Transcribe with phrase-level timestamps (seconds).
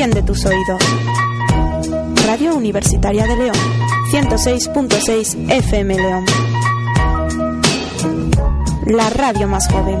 [0.00, 0.82] Enciende tus oídos.
[2.24, 3.56] Radio Universitaria de León,
[4.10, 6.24] 106.6 FM León.
[8.86, 10.00] La radio más joven.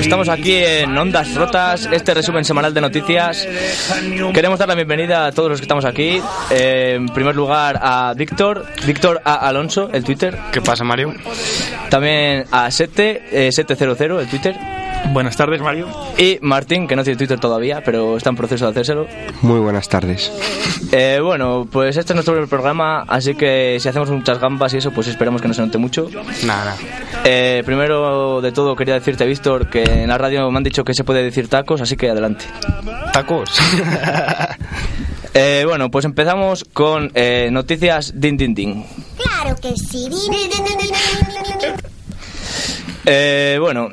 [0.00, 3.46] Estamos aquí en Ondas Rotas, este resumen semanal de noticias.
[4.34, 6.20] Queremos dar la bienvenida a todos los que estamos aquí.
[6.50, 9.34] Eh, en primer lugar a Víctor, Víctor A.
[9.48, 10.36] Alonso, el Twitter.
[10.52, 11.14] ¿Qué pasa, Mario?
[11.90, 14.77] También a Sete, eh, 700, el Twitter.
[15.12, 15.88] Buenas tardes, Mario.
[16.18, 19.06] Y Martín, que no tiene Twitter todavía, pero está en proceso de hacérselo.
[19.42, 20.30] Muy buenas tardes.
[20.92, 24.78] Eh, bueno, pues este es nuestro primer programa, así que si hacemos muchas gambas y
[24.78, 26.08] eso, pues esperamos que no se note mucho.
[26.44, 26.76] Nada,
[27.24, 30.94] Eh, primero de todo quería decirte, Víctor, que en la radio me han dicho que
[30.94, 32.44] se puede decir tacos, así que adelante.
[33.12, 33.50] ¿Tacos?
[35.34, 38.84] Eh, bueno, pues empezamos con eh, noticias din din din.
[39.16, 40.08] Claro que sí.
[43.04, 43.90] Eh, bueno,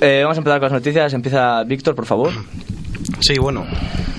[0.00, 1.12] eh, vamos a empezar con las noticias.
[1.12, 2.32] Empieza Víctor, por favor.
[3.20, 3.66] Sí, bueno.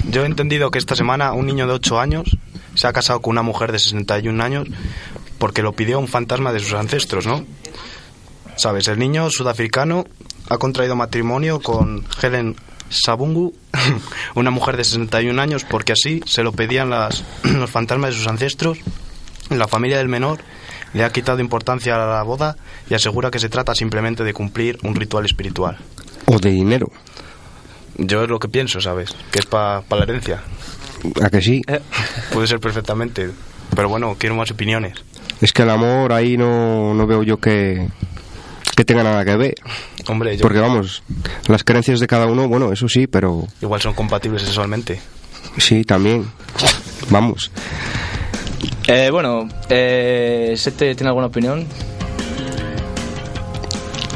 [0.10, 2.38] Yo he entendido que esta semana un niño de 8 años
[2.76, 4.68] se ha casado con una mujer de 61 años
[5.38, 7.44] porque lo pidió un fantasma de sus ancestros, ¿no?
[8.56, 10.06] Sabes, el niño sudafricano
[10.50, 12.56] ha contraído matrimonio con Helen
[12.90, 13.54] Sabungu,
[14.36, 18.28] una mujer de 61 años, porque así se lo pedían las, los fantasmas de sus
[18.28, 18.80] ancestros.
[19.50, 20.40] La familia del menor
[20.94, 22.56] le ha quitado importancia a la boda
[22.90, 25.78] y asegura que se trata simplemente de cumplir un ritual espiritual.
[26.26, 26.92] O de dinero.
[27.98, 29.16] Yo es lo que pienso, ¿sabes?
[29.32, 30.42] Que es para la herencia.
[31.22, 31.62] ¿A que sí?
[32.32, 33.32] Puede ser perfectamente.
[33.76, 34.94] Pero bueno, quiero más opiniones.
[35.42, 37.88] Es que el amor ahí no, no veo yo que,
[38.76, 39.56] que tenga nada que ver.
[40.08, 41.04] Hombre, yo Porque vamos,
[41.48, 45.00] las creencias de cada uno, bueno, eso sí, pero igual son compatibles sexualmente.
[45.58, 46.26] sí, también.
[47.10, 47.52] Vamos.
[48.88, 51.66] Eh, bueno, eh, ¿Sete tiene alguna opinión?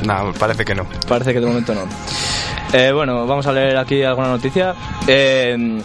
[0.05, 0.87] Nada, parece que no.
[1.07, 1.81] Parece que de momento no.
[2.73, 4.73] Eh, bueno, vamos a leer aquí alguna noticia.
[5.07, 5.81] Eh,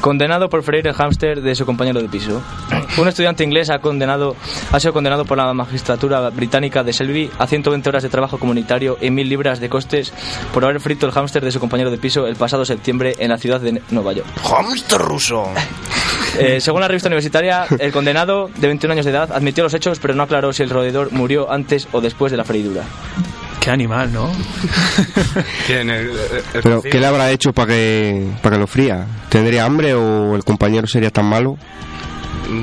[0.00, 2.42] condenado por freír el hámster de su compañero de piso.
[2.98, 4.36] Un estudiante inglés ha, condenado,
[4.70, 8.96] ha sido condenado por la magistratura británica de Selby a 120 horas de trabajo comunitario
[9.00, 10.12] y 1.000 libras de costes
[10.52, 13.38] por haber frito el hámster de su compañero de piso el pasado septiembre en la
[13.38, 14.28] ciudad de Nueva York.
[14.42, 15.48] ¡Hámster ruso!
[16.38, 19.98] Eh, según la revista universitaria, el condenado, de 21 años de edad, admitió los hechos,
[20.00, 22.82] pero no aclaró si el roedor murió antes o después de la freidura.
[23.60, 24.30] Qué animal, ¿no?
[25.66, 25.88] ¿Quién?
[25.90, 26.16] El, el-
[26.54, 26.82] el Pero?
[26.82, 29.06] ¿qué le habrá hecho para que, para que lo fría?
[29.30, 31.56] ¿Tendría hambre o el compañero sería tan malo?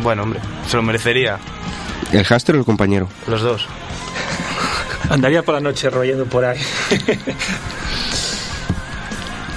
[0.03, 1.39] Bueno, hombre, se lo merecería.
[2.11, 3.07] ¿El hámster o el compañero?
[3.27, 3.65] Los dos.
[5.09, 6.59] Andaría por la noche royendo por ahí.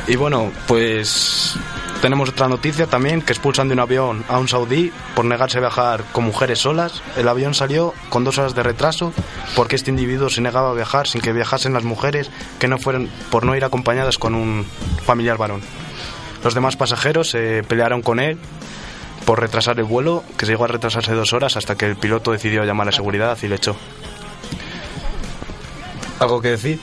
[0.06, 1.55] Y bueno, pues
[2.05, 5.62] tenemos otra noticia también, que expulsan de un avión a un saudí por negarse a
[5.62, 7.03] viajar con mujeres solas.
[7.17, 9.15] El avión salió con dos horas de retraso
[9.56, 13.09] porque este individuo se negaba a viajar sin que viajasen las mujeres que no fueran
[13.31, 14.67] por no ir acompañadas con un
[15.03, 15.62] familiar varón.
[16.45, 18.37] Los demás pasajeros se pelearon con él
[19.25, 22.33] por retrasar el vuelo, que se llegó a retrasarse dos horas hasta que el piloto
[22.33, 23.77] decidió llamar a seguridad y le echó.
[26.19, 26.79] ¿Algo que decir?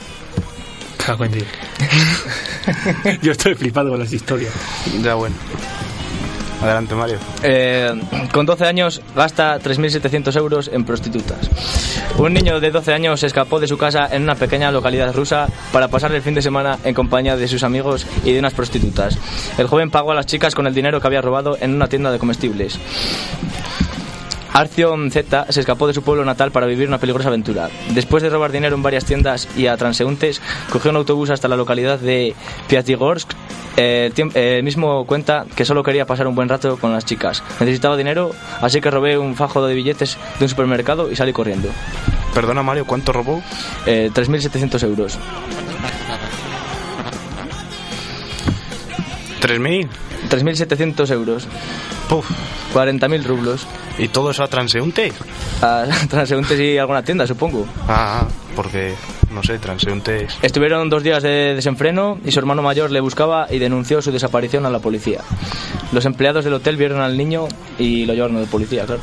[0.98, 1.48] Cago en Dios.
[3.22, 4.54] Yo estoy flipado con las historias.
[5.02, 5.36] Ya bueno.
[6.62, 7.18] Adelante, Mario.
[7.42, 7.92] Eh,
[8.32, 11.50] con 12 años gasta 3.700 euros en prostitutas.
[12.20, 15.48] Un niño de 12 años se escapó de su casa en una pequeña localidad rusa
[15.72, 19.18] para pasar el fin de semana en compañía de sus amigos y de unas prostitutas.
[19.58, 22.12] El joven pagó a las chicas con el dinero que había robado en una tienda
[22.12, 22.78] de comestibles.
[24.54, 27.70] Arcion Z se escapó de su pueblo natal para vivir una peligrosa aventura.
[27.94, 31.56] Después de robar dinero en varias tiendas y a transeúntes, cogió un autobús hasta la
[31.56, 32.36] localidad de
[32.68, 33.32] Piatigorsk.
[33.78, 37.42] El eh, mismo cuenta que solo quería pasar un buen rato con las chicas.
[37.62, 38.32] Necesitaba dinero,
[38.62, 41.70] así que robé un fajo de billetes de un supermercado y salí corriendo.
[42.34, 43.42] Perdona, Mario, ¿cuánto robó?
[43.86, 45.18] Eh, 3.700 euros.
[49.42, 49.88] ¿3.000?
[50.30, 51.48] 3.700 euros.
[52.10, 52.30] Puf.
[52.74, 53.68] 40.000 rublos.
[53.98, 55.12] ¿Y todo eso a transeúnte?
[55.62, 57.66] A transeúntes y alguna tienda, supongo.
[57.88, 58.26] Ah,
[58.56, 58.94] porque,
[59.32, 60.28] no sé, transeúnte...
[60.42, 64.66] Estuvieron dos días de desenfreno y su hermano mayor le buscaba y denunció su desaparición
[64.66, 65.22] a la policía.
[65.92, 67.48] Los empleados del hotel vieron al niño
[67.78, 69.02] y lo llevaron a la policía, claro.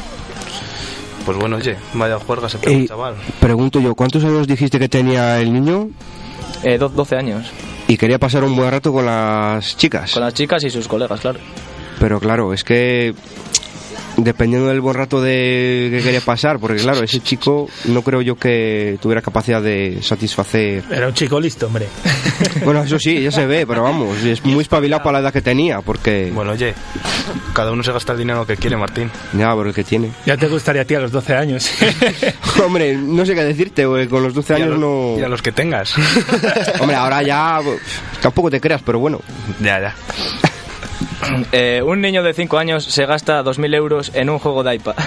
[1.27, 3.15] Pues bueno, oye, vaya juerga se pegó Eh, el chaval.
[3.39, 5.89] pregunto yo, ¿cuántos años dijiste que tenía el niño?
[6.63, 7.47] Eh, do- 12 años.
[7.87, 10.13] Y quería pasar un buen rato con las chicas.
[10.13, 11.39] Con las chicas y sus colegas, claro.
[11.99, 13.15] Pero claro, es que
[14.17, 18.35] dependiendo del buen rato de que quería pasar, porque claro, ese chico no creo yo
[18.35, 20.83] que tuviera capacidad de satisfacer.
[20.91, 21.87] Era un chico listo, hombre.
[22.65, 25.41] Bueno, eso sí, ya se ve, pero vamos, es muy espabilado para la edad que
[25.43, 26.75] tenía, porque Bueno, oye,
[27.53, 29.11] cada uno se gasta el dinero que quiere, Martín.
[29.33, 30.11] ya, por el que tiene.
[30.27, 31.71] Ya te gustaría a ti a los 12 años.
[32.65, 35.17] Hombre, no sé qué decirte, güey, con los 12 Y a, años los, no.
[35.19, 35.95] y a los que tengas.
[36.81, 37.61] Hombre, ahora ya
[38.21, 39.21] tampoco te creas, pero bueno.
[39.61, 39.95] ya, ya.
[41.53, 44.95] Eh, un niño de 5 años se gasta 2.000 euros en un juego de iPad.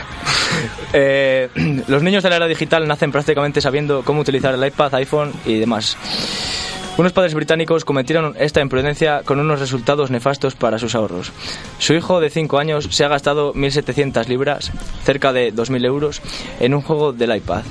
[0.94, 1.50] Eh,
[1.88, 5.58] los niños de la era digital nacen prácticamente sabiendo cómo utilizar el iPad, iPhone y
[5.58, 5.98] demás.
[6.98, 11.32] Unos padres británicos cometieron esta imprudencia con unos resultados nefastos para sus ahorros.
[11.80, 14.72] Su hijo de 5 años se ha gastado 1.700 libras,
[15.04, 16.22] cerca de 2.000 euros,
[16.60, 17.64] en un juego del iPad.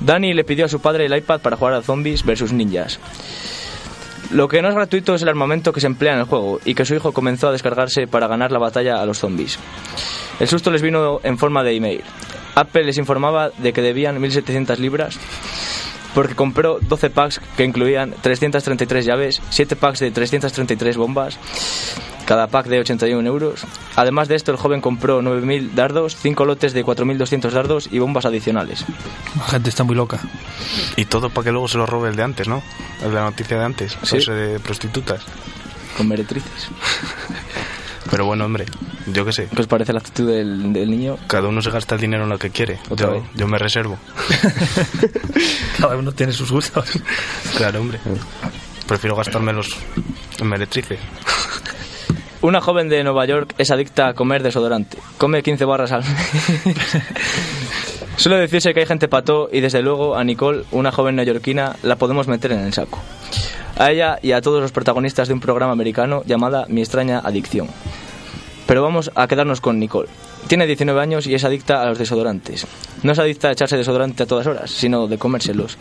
[0.00, 2.98] Danny le pidió a su padre el iPad para jugar a zombies versus ninjas.
[4.32, 6.74] Lo que no es gratuito es el armamento que se emplea en el juego y
[6.74, 9.58] que su hijo comenzó a descargarse para ganar la batalla a los zombies.
[10.40, 12.02] El susto les vino en forma de email.
[12.54, 15.18] Apple les informaba de que debían 1.700 libras
[16.14, 21.38] porque compró 12 packs que incluían 333 llaves, 7 packs de 333 bombas,
[22.32, 23.60] cada pack de 81 euros.
[23.94, 28.24] Además de esto, el joven compró 9.000 dardos, 5 lotes de 4.200 dardos y bombas
[28.24, 28.86] adicionales.
[29.36, 30.18] La gente está muy loca.
[30.96, 32.62] Y todo para que luego se lo robe el de antes, ¿no?
[33.02, 34.16] El de la noticia de antes, Sí.
[34.16, 35.20] ese de prostitutas.
[35.98, 36.68] Con meretrices.
[38.10, 38.64] Pero bueno, hombre,
[39.12, 39.48] yo qué sé.
[39.54, 41.18] ¿Qué os parece la actitud del, del niño?
[41.26, 42.78] Cada uno se gasta el dinero en lo que quiere.
[42.96, 43.98] Yo, yo me reservo.
[45.78, 46.92] Cada uno tiene sus gustos.
[47.58, 48.00] Claro, hombre.
[48.86, 49.68] Prefiero gastármelos
[50.38, 50.98] en meretrices.
[52.42, 54.98] Una joven de Nueva York es adicta a comer desodorante.
[55.16, 56.10] Come 15 barras al mes.
[58.16, 61.94] Suele decirse que hay gente pató y desde luego a Nicole, una joven neoyorquina, la
[61.94, 62.98] podemos meter en el saco.
[63.78, 67.68] A ella y a todos los protagonistas de un programa americano llamada Mi extraña adicción.
[68.66, 70.08] Pero vamos a quedarnos con Nicole.
[70.48, 72.66] Tiene 19 años y es adicta a los desodorantes.
[73.02, 75.78] No es adicta a echarse desodorante a todas horas, sino de comérselos.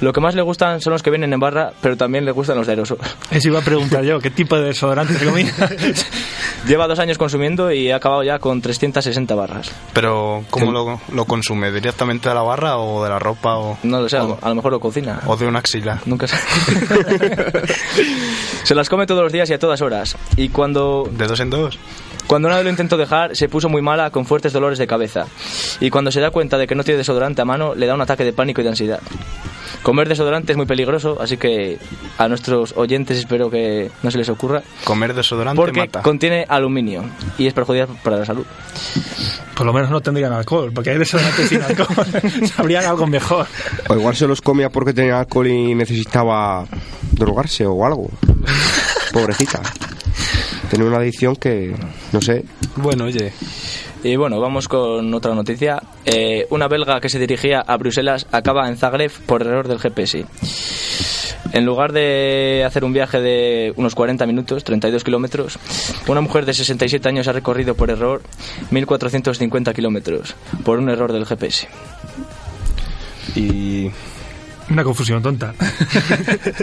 [0.00, 2.56] Lo que más le gustan son los que vienen en barra, pero también le gustan
[2.56, 2.98] los de aerosol.
[3.30, 5.52] Eso iba a preguntar yo, ¿qué tipo de desodorante se comía?
[6.66, 9.70] Lleva dos años consumiendo y ha acabado ya con 360 barras.
[9.94, 11.72] Pero, ¿cómo lo, lo consume?
[11.72, 13.56] ¿Directamente de la barra o de la ropa?
[13.56, 15.20] O, No lo sé, a o- lo- a lo mejor lo cocina.
[15.26, 16.00] o de una axila.
[16.04, 16.36] Nunca se...
[18.64, 20.16] se las come todos los días y a todas horas.
[20.36, 21.78] Y cuando ¿De dos en dos?
[22.26, 25.26] Cuando una vez lo intentó dejar, se puso muy mala con fuertes dolores de cabeza.
[25.80, 28.00] Y cuando se da cuenta de que no tiene desodorante a mano, le da un
[28.00, 29.00] ataque de pánico y de ansiedad.
[29.82, 31.78] Comer desodorante es muy peligroso, así que
[32.18, 34.62] a nuestros oyentes espero que no se les ocurra.
[34.84, 36.02] Comer desodorante Porque mata.
[36.02, 37.04] contiene aluminio
[37.38, 38.44] y es perjudicial para la salud.
[39.56, 42.06] Por lo menos no tendrían alcohol, porque hay desodorantes sin alcohol.
[42.56, 43.46] Sabrían algo mejor.
[43.88, 46.66] O igual se los comía porque tenía alcohol y necesitaba
[47.12, 48.10] drogarse o algo.
[49.12, 49.62] Pobrecita.
[50.70, 51.74] Tenía una adicción que,
[52.12, 52.44] no sé.
[52.76, 53.32] Bueno, oye,
[54.04, 55.82] Y bueno, vamos con otra noticia.
[56.04, 60.24] Eh, una belga que se dirigía a Bruselas acaba en Zagreb por error del GPS.
[61.52, 65.58] En lugar de hacer un viaje de unos 40 minutos, 32 kilómetros,
[66.06, 68.22] una mujer de 67 años ha recorrido por error
[68.70, 71.66] 1.450 kilómetros por un error del GPS.
[73.34, 73.90] y
[74.70, 75.54] Una confusión tonta.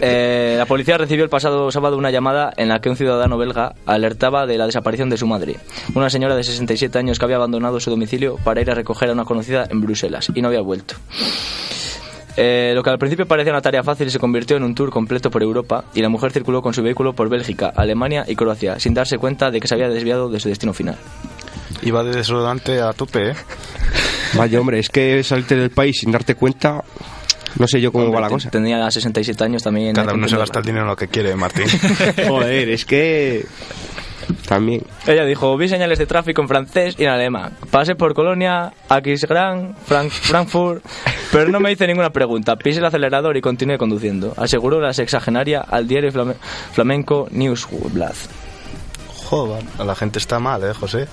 [0.02, 3.74] Eh, la policía recibió el pasado sábado una llamada en la que un ciudadano belga
[3.86, 5.58] alertaba de la desaparición de su madre,
[5.96, 9.14] una señora de 67 años que había abandonado su domicilio para ir a recoger a
[9.14, 10.96] una conocida en Bruselas y no había vuelto.
[12.38, 15.32] Eh, lo que al principio parecía una tarea fácil se convirtió en un tour completo
[15.32, 18.94] por Europa y la mujer circuló con su vehículo por Bélgica, Alemania y Croacia sin
[18.94, 20.98] darse cuenta de que se había desviado de su destino final.
[21.82, 23.36] iba de desodorante a tope, ¿eh?
[24.36, 26.84] Vaya, hombre, es que salirte del país sin darte cuenta,
[27.60, 28.50] no sé yo cómo va la cosa.
[28.50, 29.94] Tenía 67 años también.
[29.94, 31.66] Cada que uno se gasta el dinero en lo que quiere, Martín.
[32.28, 33.46] Joder, es que.
[34.46, 34.84] También.
[35.06, 37.54] Ella dijo, vi señales de tráfico en francés y en alemán.
[37.72, 40.84] Pasé por Colonia, Aquisgrán, Frank- Frankfurt,
[41.32, 42.58] pero no me hice ninguna pregunta.
[42.58, 44.34] Pise el acelerador y continué conduciendo.
[44.36, 46.36] Aseguró la sexagenaria al diario flame-
[46.74, 48.16] flamenco Newsblad.
[49.26, 51.08] Joder, la gente está mal, ¿eh, José?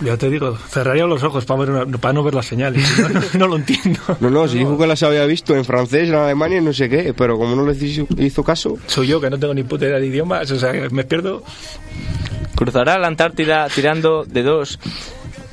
[0.00, 2.84] Ya te digo, cerraría los ojos para, ver una- para no ver las señales.
[3.00, 3.98] No, no- no lo entiendo.
[4.20, 6.88] No, no, si dijo que las había visto en francés, en Alemania y no sé
[6.88, 9.86] qué, pero como no les hizo, hizo caso, Soy yo que no tengo ni puta
[9.86, 11.42] idea de idiomas, o sea, que me pierdo.
[12.54, 14.78] Cruzará la Antártida tirando de dos...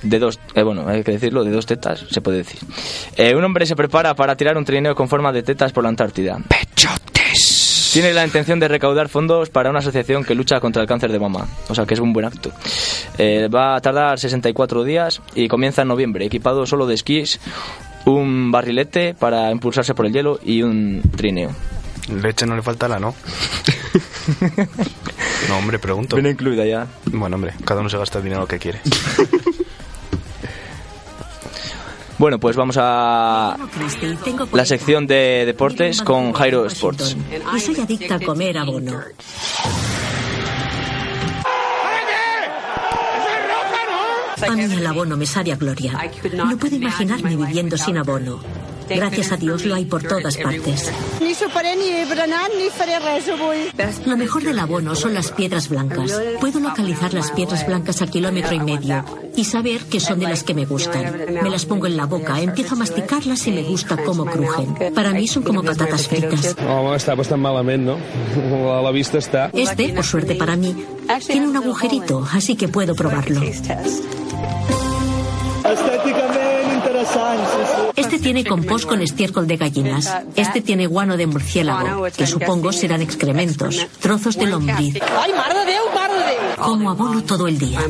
[0.04, 2.60] De dos, eh, bueno, hay que decirlo, de dos tetas, se puede decir.
[3.18, 5.90] Eh, un hombre se prepara para tirar un trineo con forma de tetas por la
[5.90, 6.38] Antártida.
[6.48, 7.90] ¡Pechotes!
[7.92, 11.18] Tiene la intención de recaudar fondos para una asociación que lucha contra el cáncer de
[11.20, 11.48] mama.
[11.70, 12.52] O sea que es un buen acto.
[13.17, 17.39] Eh, va a tardar 64 días y comienza en noviembre, equipado solo de esquís,
[18.05, 21.51] un barrilete para impulsarse por el hielo y un trineo.
[22.22, 23.15] Leche no le faltará, ¿no?
[25.48, 26.15] No, hombre, pregunto.
[26.15, 26.88] Viene incluida ya.
[27.05, 28.81] Bueno, hombre, cada uno se gasta el dinero que quiere.
[32.17, 33.57] Bueno, pues vamos a
[34.53, 37.17] la sección de deportes con Jairo Sports.
[37.55, 39.01] Y soy adicta a comer abono.
[44.48, 45.98] A mí el abono me sabe a gloria.
[46.34, 48.40] No puedo imaginarme viviendo sin abono.
[48.89, 50.92] Gracias a Dios lo hay por todas partes.
[51.22, 53.72] Ni soparé, ni berenant, ni faré res avui.
[54.06, 56.12] Lo mejor del abono son las piedras blancas.
[56.39, 59.04] Puedo localizar las piedras blancas a kilómetro y medio
[59.36, 61.25] y saber que son de las que me gustan.
[61.42, 64.94] Me las pongo en la boca, empiezo a masticarlas y me gusta cómo crujen.
[64.94, 66.56] Para mí son como patatas fritas.
[66.65, 67.98] Home, està bastant malament, no?
[68.65, 69.50] La, la vista està...
[69.54, 70.75] Este, por suerte para mí,
[71.27, 73.42] tiene un agujerito, así que puedo probarlo.
[73.42, 73.72] Sí, sí.
[77.96, 80.12] Este tiene compost con estiércol de gallinas.
[80.36, 85.00] Este tiene guano de murciélago, que supongo serán excrementos, trozos de lombriz.
[86.58, 87.82] Como abono todo el día.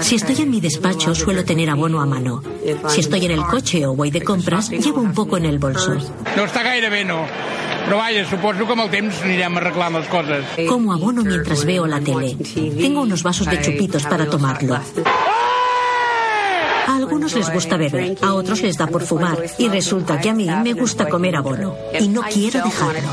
[0.00, 2.42] Si estoy en mi despacho, suelo tener abono a mano.
[2.88, 5.96] Si estoy en el coche o voy de compras, llevo un poco en el bolso.
[6.36, 7.24] No està gaire bé, no.
[7.88, 10.44] Però vaja, suposo que amb el temps anirem arreglant les coses.
[10.68, 12.36] Como abono mientras veo la tele.
[12.36, 14.78] Tengo unos vasos de chupitos para tomarlo.
[16.88, 19.38] A algunos les gusta beber, a otros les da por fumar.
[19.58, 21.74] Y resulta que a mí me gusta comer abono.
[22.00, 23.12] Y no quiero dejarlo.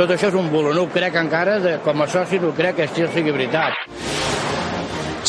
[0.00, 2.54] Tot això és un bulo, no ho crec encara, de, com a soci no ho
[2.56, 3.76] crec que això sigui veritat.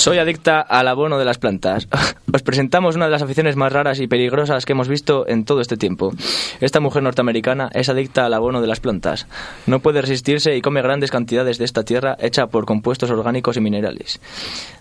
[0.01, 1.87] Soy adicta al abono de las plantas.
[2.33, 5.61] Os presentamos una de las aficiones más raras y peligrosas que hemos visto en todo
[5.61, 6.11] este tiempo.
[6.59, 9.27] Esta mujer norteamericana es adicta al abono de las plantas.
[9.67, 13.61] No puede resistirse y come grandes cantidades de esta tierra hecha por compuestos orgánicos y
[13.61, 14.19] minerales.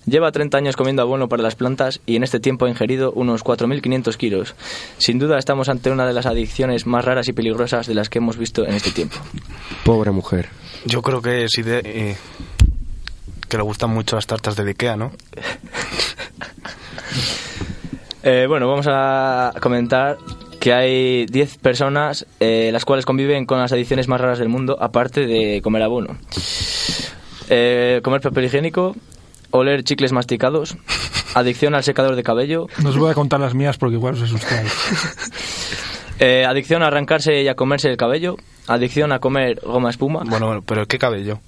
[0.07, 3.45] Lleva 30 años comiendo abono para las plantas y en este tiempo ha ingerido unos
[3.45, 4.55] 4.500 kilos.
[4.97, 8.21] Sin duda estamos ante una de las adicciones más raras y peligrosas de las que
[8.21, 9.19] hemos visto en este tiempo.
[9.85, 10.49] Pobre mujer.
[10.87, 11.83] Yo creo que sí de...
[11.85, 12.17] eh,
[13.51, 15.13] que le gustan mucho las tartas de Ikea, ¿no?
[18.23, 20.19] Eh, bueno, vamos a comentar
[20.61, 24.77] que hay 10 personas eh, las cuales conviven con las adicciones más raras del mundo,
[24.79, 26.19] aparte de comer abono.
[27.49, 28.95] Eh, comer papel higiénico,
[29.53, 30.77] oler chicles masticados,
[31.35, 34.23] adicción al secador de cabello, No os voy a contar las mías porque igual os
[34.23, 34.71] asustáis.
[36.19, 40.25] eh, adicción a arrancarse y a comerse el cabello, adicción a comer goma espuma.
[40.27, 41.41] Bueno, bueno, pero ¿qué cabello?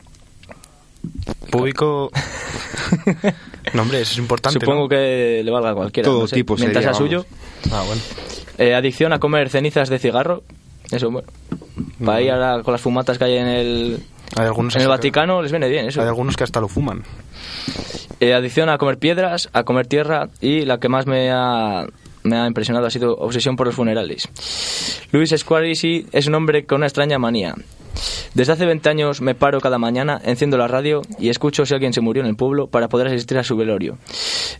[1.51, 2.11] Público...
[3.75, 4.89] no, hombre, eso es importante, Supongo ¿no?
[4.89, 6.09] que le valga a cualquiera.
[6.09, 7.27] Todo no sé, tipo Mientras sería, sea suyo.
[7.71, 8.01] Ah, bueno.
[8.59, 10.43] Eh, adicción a comer cenizas de cigarro.
[10.91, 11.29] Eso, bueno.
[12.05, 14.03] Para ir ahora con las fumatas que hay en el,
[14.37, 16.01] Hay algunos en el Vaticano les viene bien eso.
[16.01, 17.03] Hay algunos que hasta lo fuman.
[18.21, 21.87] Eh, adicción a comer piedras, a comer tierra y la que más me ha,
[22.23, 24.29] me ha impresionado ha sido obsesión por los funerales.
[25.13, 27.55] Luis Squarisi es un hombre con una extraña manía.
[28.35, 31.93] Desde hace 20 años me paro cada mañana, enciendo la radio y escucho si alguien
[31.93, 33.99] se murió en el pueblo para poder asistir a su velorio.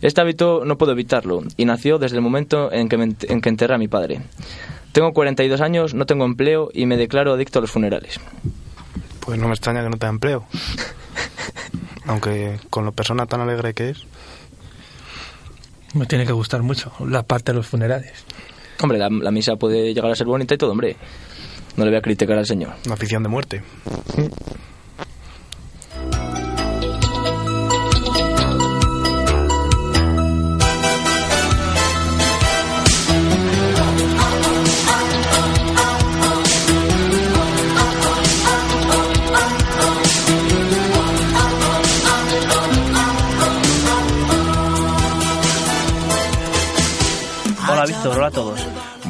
[0.01, 3.49] Este hábito no puedo evitarlo y nació desde el momento en que, me en que
[3.49, 4.21] enterré a mi padre.
[4.91, 8.19] Tengo 42 años, no tengo empleo y me declaro adicto a los funerales.
[9.21, 10.45] Pues no me extraña que no tenga empleo.
[12.05, 14.05] Aunque con la persona tan alegre que es.
[15.93, 18.25] Me tiene que gustar mucho la parte de los funerales.
[18.81, 20.97] Hombre, la, la misa puede llegar a ser bonita y todo, hombre.
[21.77, 22.73] No le voy a criticar al señor.
[22.85, 23.63] Una afición de muerte.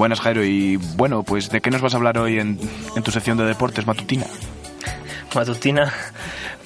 [0.03, 2.60] Buenas Jairo y bueno, pues ¿de qué nos vas a hablar hoy en,
[2.93, 4.25] en tu sección de deportes matutina?
[5.33, 5.93] Matutina.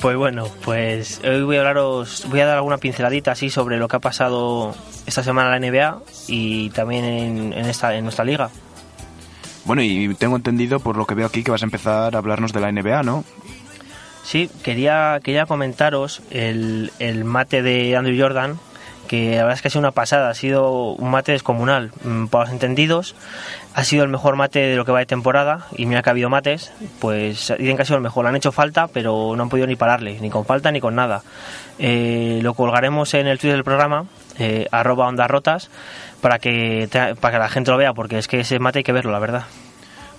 [0.02, 3.88] Pues bueno, pues hoy voy a hablaros, voy a dar alguna pinceladita así sobre lo
[3.88, 4.76] que ha pasado
[5.06, 8.50] esta semana en la NBA y también en, en esta en nuestra liga.
[9.66, 12.54] Bueno, y tengo entendido por lo que veo aquí que vas a empezar a hablarnos
[12.54, 13.24] de la NBA, ¿no?
[14.24, 18.60] Sí, quería, quería comentaros el, el mate de Andrew Jordan,
[19.08, 21.92] que la verdad es que ha sido una pasada, ha sido un mate descomunal.
[22.04, 23.16] Mm, Para los entendidos,
[23.74, 26.12] ha sido el mejor mate de lo que va de temporada, y mira que ha
[26.12, 28.28] habido mates, pues dicen que ha sido el mejor.
[28.28, 31.24] Han hecho falta, pero no han podido ni pararle, ni con falta ni con nada.
[31.80, 34.06] Eh, lo colgaremos en el Twitter del programa,
[34.38, 35.70] eh, arroba ondas rotas,
[36.22, 36.90] para que,
[37.20, 39.20] para que la gente lo vea, porque es que ese mate hay que verlo, la
[39.20, 39.44] verdad.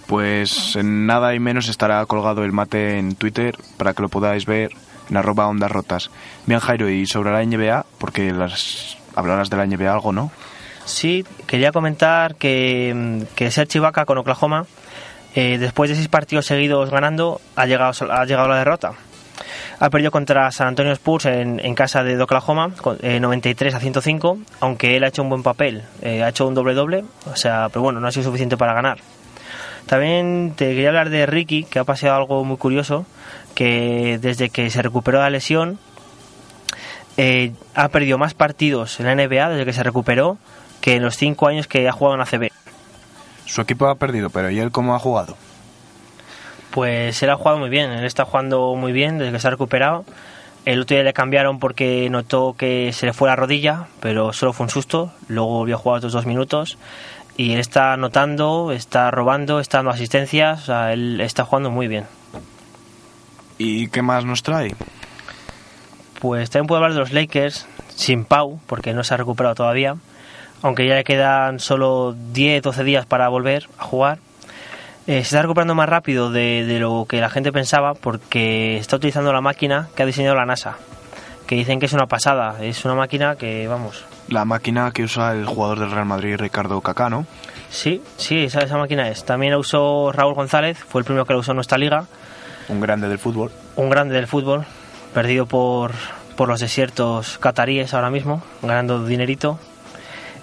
[0.07, 4.47] Pues en nada y menos estará colgado el mate en Twitter para que lo podáis
[4.47, 4.71] ver
[5.09, 6.11] en arroba ondas rotas.
[6.47, 10.31] Bien Jairo, y sobre la NBA, porque las hablarás de la NBA algo, ¿no?
[10.85, 14.65] Sí, quería comentar que, mm, que Serge con Oklahoma,
[15.35, 18.93] eh, después de seis partidos seguidos ganando, ha llegado, ha llegado la derrota.
[19.81, 24.97] Ha perdido contra San Antonio Spurs en, casa de Oklahoma, eh, 93 a 105, aunque
[24.97, 28.01] él ha hecho un buen papel, eh, ha hecho un doble-doble, o sea, pero bueno,
[28.01, 28.99] no ha sido suficiente para ganar.
[29.89, 33.07] También te quería hablar de Ricky, que ha pasado algo muy curioso,
[33.55, 35.79] que desde que se recuperó de la lesión,
[37.17, 40.37] eh, ha perdido más partidos en la NBA desde que se recuperó
[40.83, 42.53] que en los cinco años que ha jugado en ACB.
[43.47, 45.37] Su equipo ha perdido, pero ¿y él cómo ha jugado?
[46.71, 49.51] Pues él ha jugado muy bien, él está jugando muy bien desde que se ha
[49.53, 50.05] recuperado.
[50.67, 54.53] El otro día le cambiaron porque notó que se le fue la rodilla, pero solo
[54.53, 55.13] fue un susto.
[55.29, 56.77] Luego volvió a jugar otros dos minutos.
[57.39, 60.63] Y él está anotando, está robando, está dando asistencias.
[60.63, 62.05] O sea, él está jugando muy bien.
[63.59, 64.75] ¿Y qué más nos trae?
[66.19, 69.95] Pues también puedo hablar de los Lakers sin Pau, porque no se ha recuperado todavía.
[70.63, 74.19] Aunque ya le quedan solo 10-12 días para volver a jugar.
[75.07, 78.97] Eh, se está recuperando más rápido de, de lo que la gente pensaba porque está
[78.97, 80.77] utilizando la máquina que ha diseñado la NASA.
[81.49, 82.63] Que dicen que es una pasada.
[82.63, 84.05] Es una máquina que, vamos.
[84.29, 87.27] La máquina que usa el jugador del Real Madrid, Ricardo Cacá, ¿no?
[87.71, 89.25] Sí, sí, esa, esa máquina es.
[89.25, 92.05] También la usó Raúl González, fue el primero que la usó en nuestra liga.
[92.69, 93.51] Un grande del fútbol.
[93.77, 94.67] un grande del fútbol,
[95.15, 95.93] perdido por,
[96.37, 99.59] por los desiertos cataríes ahora mismo, ganando dinerito.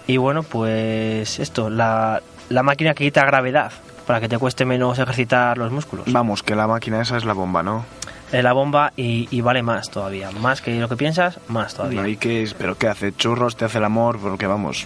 [0.08, 3.72] Y bueno, pues esto, la, la máquina que quita gravedad,
[4.08, 6.12] para que te cueste menos ejercitar los músculos.
[6.12, 7.86] Vamos, que la máquina esa es la bomba, ¿no?
[8.31, 12.01] Es la bomba y, y vale más todavía, más que lo que piensas, más todavía.
[12.01, 12.53] No, ¿y qué es?
[12.53, 13.13] ¿Pero qué hace?
[13.13, 13.55] ¿Churros?
[13.55, 14.19] ¿Te hace el amor?
[14.19, 14.85] Porque vamos...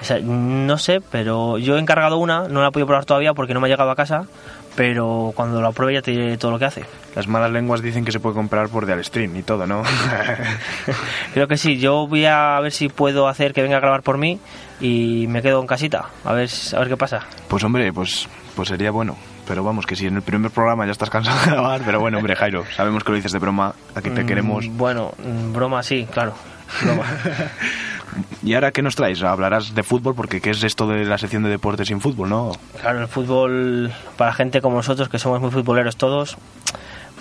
[0.00, 3.34] O sea, no sé, pero yo he encargado una, no la he podido probar todavía
[3.34, 4.26] porque no me ha llegado a casa,
[4.76, 6.84] pero cuando la pruebe ya te diré todo lo que hace.
[7.16, 9.82] Las malas lenguas dicen que se puede comprar por Stream y todo, ¿no?
[11.34, 14.18] Creo que sí, yo voy a ver si puedo hacer que venga a grabar por
[14.18, 14.38] mí
[14.80, 17.26] y me quedo en casita, a ver, a ver qué pasa.
[17.48, 19.16] Pues hombre, pues, pues sería bueno.
[19.48, 22.18] Pero vamos, que si en el primer programa ya estás cansado de grabar, pero bueno,
[22.18, 24.68] hombre, Jairo, sabemos que lo dices de broma, aquí te Mm, queremos.
[24.68, 26.34] Bueno, mm, broma sí, claro,
[26.82, 27.04] broma.
[28.42, 29.22] ¿Y ahora qué nos traes?
[29.22, 32.52] Hablarás de fútbol, porque ¿qué es esto de la sección de deportes sin fútbol, no?
[32.80, 36.36] claro, el fútbol para gente como nosotros, que somos muy futboleros todos,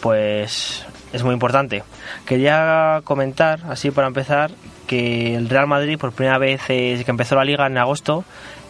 [0.01, 1.83] pues es muy importante.
[2.25, 4.51] Quería comentar, así para empezar,
[4.87, 8.23] que el Real Madrid, por primera vez eh, desde que empezó la liga en agosto,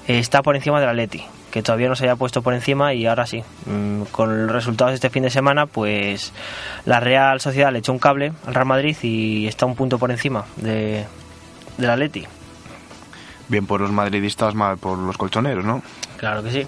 [0.08, 3.05] eh, está por encima del Atleti, que todavía no se había puesto por encima y
[3.05, 3.43] ahora sí.
[3.65, 6.33] Mm, con los resultados de este fin de semana, pues
[6.86, 10.12] la Real Sociedad le echó un cable al Real Madrid y está un punto por
[10.12, 11.05] encima de,
[11.77, 12.25] del Atleti.
[13.47, 15.81] Bien por los madridistas, mal por los colchoneros, ¿no?
[16.17, 16.67] Claro que sí.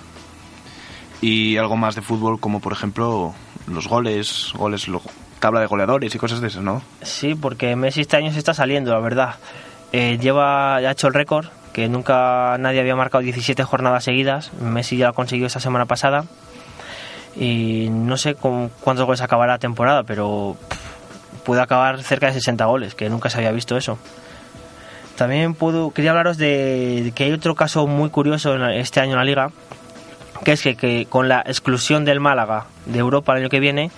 [1.21, 3.33] Y algo más de fútbol, como por ejemplo
[3.67, 5.01] los goles, goles, lo-
[5.39, 6.81] tabla de goleadores y cosas de esas, ¿no?
[7.01, 9.35] Sí, porque Messi este año se está saliendo, la verdad.
[9.91, 14.51] Eh, lleva, ya ha hecho el récord, que nunca nadie había marcado 17 jornadas seguidas.
[14.59, 16.25] Messi ya lo consiguió esta semana pasada.
[17.35, 20.57] Y no sé con cuántos goles acabará la temporada, pero
[21.43, 23.97] puede acabar cerca de 60 goles, que nunca se había visto eso.
[25.15, 29.25] También puedo, quería hablaros de, que hay otro caso muy curioso este año en la
[29.25, 29.51] liga,
[30.43, 33.91] que es que con la exclusión del Málaga de Europa el año que viene,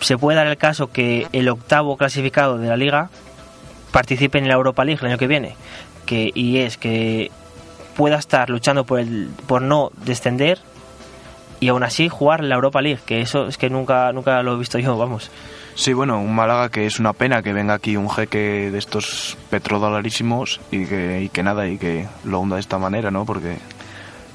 [0.00, 3.10] se puede dar el caso que el octavo clasificado de la liga
[3.92, 5.54] participe en la Europa League el año que viene.
[6.10, 7.30] Que, y es que
[7.96, 10.58] pueda estar luchando por, el, por no descender
[11.60, 14.58] y aún así jugar la Europa League, que eso es que nunca, nunca lo he
[14.58, 15.30] visto yo, vamos.
[15.76, 19.38] Sí, bueno, un Málaga que es una pena que venga aquí un jeque de estos
[19.50, 23.24] petrodolarísimos y que, y que nada, y que lo hunda de esta manera, ¿no?
[23.24, 23.58] Porque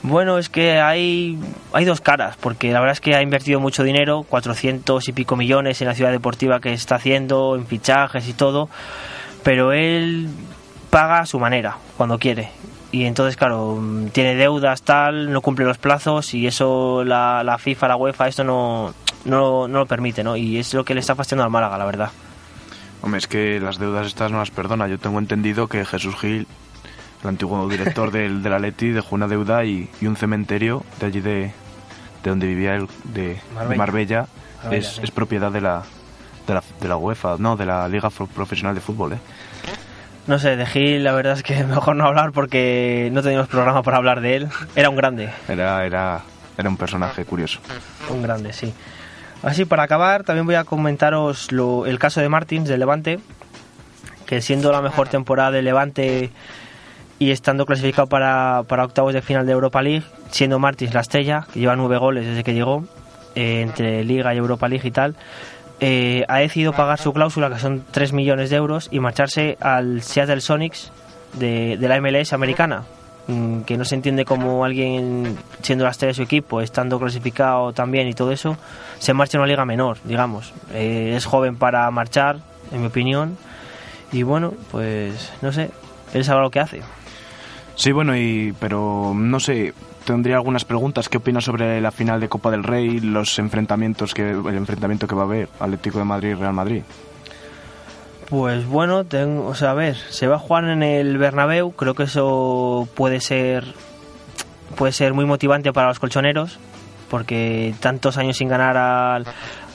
[0.01, 1.37] Bueno, es que hay,
[1.73, 5.35] hay dos caras, porque la verdad es que ha invertido mucho dinero, 400 y pico
[5.35, 8.69] millones en la ciudad deportiva que está haciendo, en fichajes y todo,
[9.43, 10.29] pero él
[10.95, 12.51] paga a su manera, cuando quiere.
[12.93, 17.57] Y entonces, claro, mm, tiene deudas, tal, no cumple los plazos y eso la, la
[17.57, 18.93] FIFA, la UEFA, esto no,
[19.25, 20.37] no, no lo permite, ¿no?
[20.37, 22.11] Y es lo que le está fastidiando al Málaga, la verdad.
[23.01, 24.87] Hombre, es que las deudas estas no las perdona.
[24.87, 26.47] Yo tengo entendido que Jesús Gil,
[27.23, 31.19] el antiguo director del, del Atleti, dejó una deuda y, y un cementerio de allí
[31.19, 31.51] de,
[32.23, 33.77] de donde vivía él, de de Marbella.
[33.77, 34.27] Marbella,
[34.63, 35.01] Marbella, es, sí.
[35.03, 35.83] es propiedad de la,
[36.47, 39.19] de la, de la UEFA, no, de la Liga Profesional de Fútbol, ¿eh?
[40.27, 43.83] No sé, de Gil la verdad es que mejor no hablar porque no teníamos programa
[43.83, 44.47] para hablar de él.
[44.75, 45.29] Era un grande.
[45.47, 46.21] Era, era,
[46.57, 47.59] era un personaje curioso.
[48.09, 48.73] Un grande, sí.
[49.43, 53.19] Así, para acabar, también voy a comentaros lo- el caso de Martins, del Levante,
[54.25, 56.31] que siendo la mejor temporada del Levante
[57.19, 61.45] y estando clasificado para, para octavos de final de Europa League, siendo Martins la estrella,
[61.53, 62.85] que lleva nueve goles desde que llegó,
[63.35, 65.15] eh, entre Liga y Europa League y tal,
[65.79, 70.01] eh, ha decidido pagar su cláusula, que son 3 millones de euros, y marcharse al
[70.01, 70.91] Seattle Sonics
[71.33, 72.83] de, la MLS americana,
[73.27, 77.73] mm, que no se entiende cómo alguien, siendo la estrella de su equipo, estando clasificado
[77.73, 78.57] también y todo eso,
[78.99, 80.53] se marcha a una liga menor, digamos.
[80.73, 82.37] Eh, es joven para marchar,
[82.71, 83.37] en mi opinión,
[84.11, 85.71] y bueno, pues no sé,
[86.13, 86.81] él sabrá lo que hace.
[87.75, 89.73] Sí, bueno, y pero no sé,
[90.05, 91.09] tendría algunas preguntas.
[91.09, 95.15] ¿Qué opinas sobre la final de Copa del Rey, los enfrentamientos que el enfrentamiento que
[95.15, 96.83] va a haber Atlético de Madrid y Real Madrid?
[98.29, 101.93] Pues bueno, tengo, o sea, a ver, se va a jugar en el Bernabéu, creo
[101.93, 103.65] que eso puede ser
[104.77, 106.57] puede ser muy motivante para los colchoneros,
[107.09, 109.25] porque tantos años sin ganar al,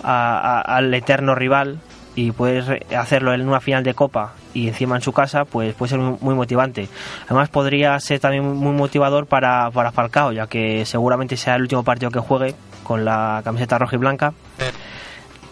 [0.03, 1.79] a- al eterno rival
[2.16, 5.90] y re- hacerlo en una final de copa y encima en su casa, pues puede
[5.90, 6.88] ser muy motivante.
[7.27, 11.83] Además podría ser también muy motivador para, para Falcao, ya que seguramente sea el último
[11.85, 14.33] partido que juegue con la camiseta roja y blanca.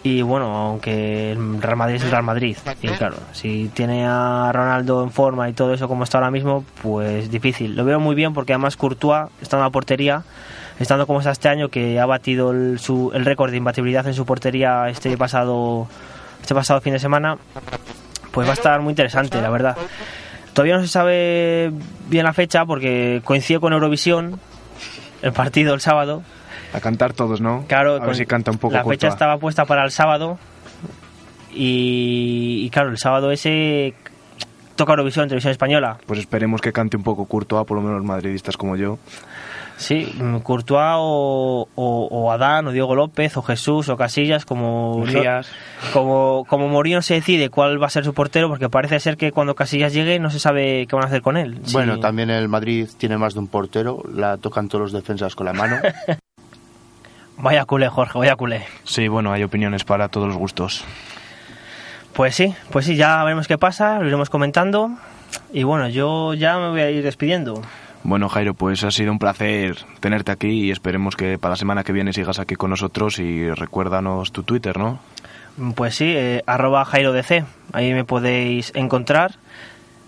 [0.01, 2.57] Y bueno, aunque el Real Madrid es el Real Madrid.
[2.81, 6.63] Y claro, si tiene a Ronaldo en forma y todo eso como está ahora mismo,
[6.81, 7.75] pues difícil.
[7.75, 10.23] Lo veo muy bien porque además Courtois está en la portería,
[10.79, 14.13] estando como está este año, que ha batido el, su- el récord de imbatibilidad en
[14.13, 15.87] su portería este pasado,
[16.41, 17.37] este pasado fin de semana,
[18.31, 19.77] pues va a estar muy interesante, la verdad.
[20.53, 21.71] Todavía no se sabe
[22.07, 24.39] bien la fecha porque coincide con Eurovisión,
[25.21, 26.23] el partido el sábado,
[26.73, 27.65] A cantar todos, ¿no?
[27.67, 30.37] Claro, a ver si canta un poco la fecha estaba puesta para el sábado
[31.51, 33.93] y, y claro, el sábado ese
[34.75, 35.97] toca Eurovisión, televisión española.
[36.05, 38.97] Pues esperemos que cante un poco Courtois, por lo menos los madridistas como yo.
[39.79, 44.99] Sí, mm, Courtois o, o, o Adán o Diego López o Jesús o Casillas como
[44.99, 45.49] Mejías.
[45.93, 49.31] como como Mourinho se decide cuál va a ser su portero porque parece ser que
[49.31, 51.59] cuando Casillas llegue no se sabe qué van a hacer con él.
[51.63, 51.71] Sí.
[51.71, 55.45] Bueno, también el Madrid tiene más de un portero, la tocan todos los defensas con
[55.45, 55.77] la mano.
[57.41, 58.65] Vaya culé, Jorge, vaya culé.
[58.83, 60.83] Sí, bueno, hay opiniones para todos los gustos.
[62.11, 64.91] Pues sí, pues sí, ya veremos qué pasa, lo iremos comentando
[65.53, 67.61] y bueno, yo ya me voy a ir despidiendo.
[68.03, 71.83] Bueno, Jairo, pues ha sido un placer tenerte aquí y esperemos que para la semana
[71.83, 74.99] que viene sigas aquí con nosotros y recuérdanos tu Twitter, ¿no?
[75.75, 79.35] Pues sí, eh, arroba JairoDC, ahí me podéis encontrar.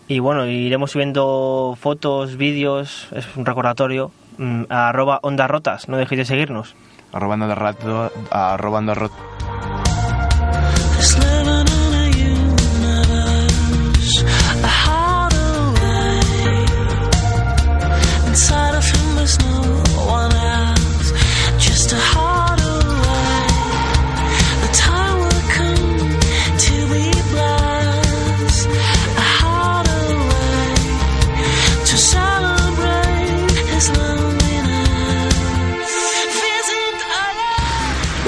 [0.08, 5.98] Y bueno, iremos subiendo fotos, vídeos, es un recordatorio, mm, a arroba ondas rotas, no
[5.98, 6.76] dejéis de seguirnos.
[7.14, 8.12] Arrobando de rato,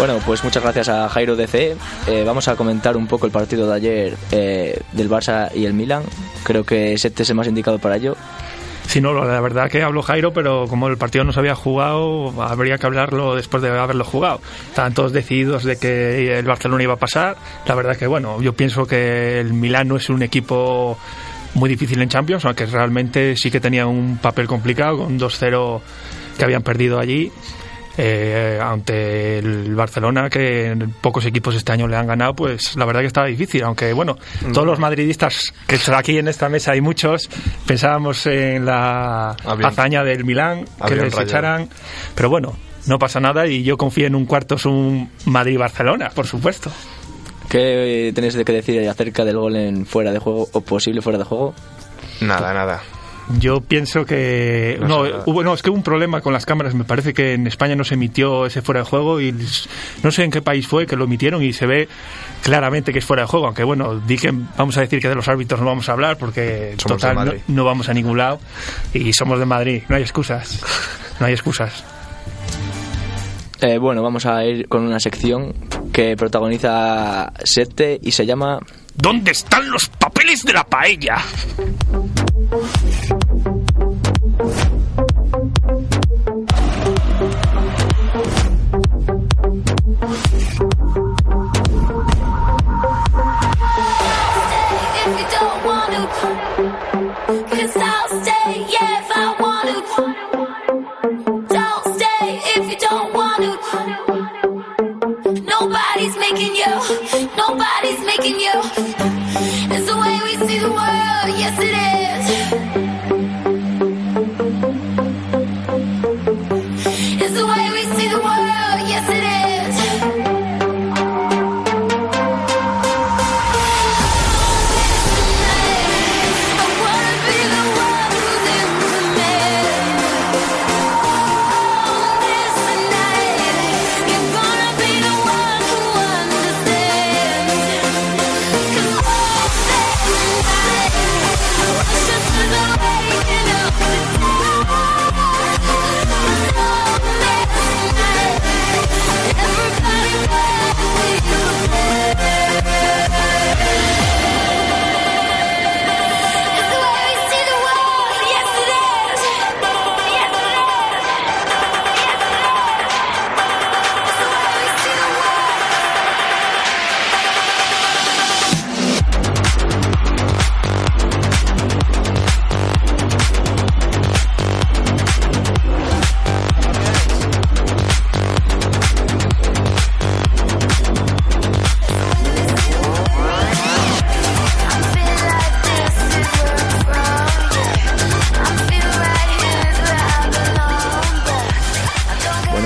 [0.06, 1.78] Bueno, pues muchas gracias a Jairo DC.
[2.08, 5.74] Eh, vamos a comentar un poco el partido de ayer eh, del Barça y el
[5.74, 6.04] Milan.
[6.44, 8.18] Creo que Sete es el más indicado para ello.
[8.86, 12.34] Sí, no, la verdad que habló Jairo, pero como el partido no se había jugado,
[12.42, 14.42] habría que hablarlo después de haberlo jugado.
[14.68, 17.38] Estaban todos decididos de que el Barcelona iba a pasar.
[17.66, 20.98] La verdad que, bueno, yo pienso que el Milán no es un equipo
[21.54, 25.80] muy difícil en Champions, aunque realmente sí que tenía un papel complicado con 2-0
[26.38, 27.32] que habían perdido allí.
[27.96, 33.02] Eh, ante el Barcelona, que pocos equipos este año le han ganado, pues la verdad
[33.02, 33.64] que estaba difícil.
[33.64, 34.18] Aunque bueno,
[34.52, 37.30] todos los madridistas que están aquí en esta mesa hay muchos,
[37.68, 39.32] pensábamos en la
[39.64, 41.22] hazaña del Milán, que les rayado.
[41.22, 41.70] echaran.
[42.16, 42.56] Pero bueno,
[42.88, 46.72] no pasa nada y yo confío en un cuarto es un Madrid-Barcelona, por supuesto.
[47.50, 51.20] ¿Qué tenéis de que decir acerca del gol en fuera de juego o posible fuera
[51.20, 51.54] de juego?
[52.22, 52.82] Nada, nada.
[53.40, 56.76] Yo pienso que No hubo, no, es que hubo un problema con las cámaras.
[56.76, 59.34] Me parece que en España no se emitió ese fuera de juego y
[60.04, 61.88] no sé en qué país fue que lo emitieron y se ve
[62.44, 63.46] claramente que es fuera de juego.
[63.48, 66.18] Aunque bueno, di que vamos a decir que de los árbitros no vamos a hablar
[66.18, 67.42] porque Somos total no, Madrid.
[67.48, 68.40] no vamos a ningún lado
[68.94, 69.84] y somos de Madrid.
[69.88, 70.62] No hay excusas.
[71.20, 71.84] No hay excusas.
[73.62, 75.54] Eh, bueno, vamos a ir con una sección
[75.94, 78.60] que protagoniza Sete y se llama
[78.96, 81.18] ¿Dónde están los papeles de la paella?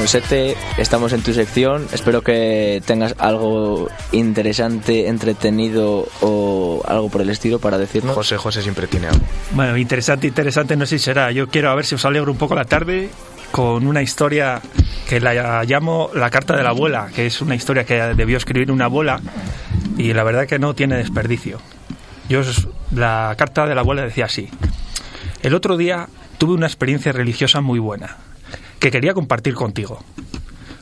[0.08, 1.86] Bueno, Sete, estamos en tu sección.
[1.91, 8.15] Espero que tengas algo interesante, entretenido o algo por el estilo para decirnos.
[8.15, 9.20] José, José siempre tiene algo.
[9.52, 11.30] Bueno, interesante, interesante, no sé si será.
[11.34, 13.10] Yo quiero a ver si os alegro un poco la tarde
[13.52, 14.62] con una historia
[15.10, 18.72] que la llamo La carta de la abuela, que es una historia que debió escribir
[18.72, 19.20] una abuela
[19.98, 21.60] y la verdad que no tiene desperdicio.
[22.30, 22.43] Yo
[22.96, 24.48] la carta de la abuela decía así:
[25.41, 28.15] El otro día tuve una experiencia religiosa muy buena
[28.80, 30.04] que quería compartir contigo.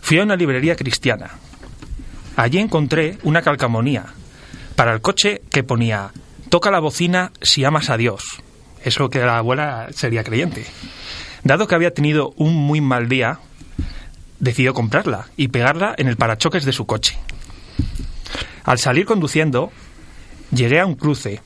[0.02, 1.32] Fui a una librería cristiana.
[2.36, 4.06] Allí encontré una calcamonía
[4.76, 6.12] para el coche que ponía
[6.50, 8.42] toca la bocina si amas a Dios.
[8.84, 10.66] Eso que la abuela sería creyente.
[11.44, 13.40] Dado que había tenido un muy mal día,
[14.40, 17.18] decidió comprarla y pegarla en el parachoques de su coche.
[18.64, 19.72] Al salir conduciendo,
[20.52, 21.42] llegué a un cruce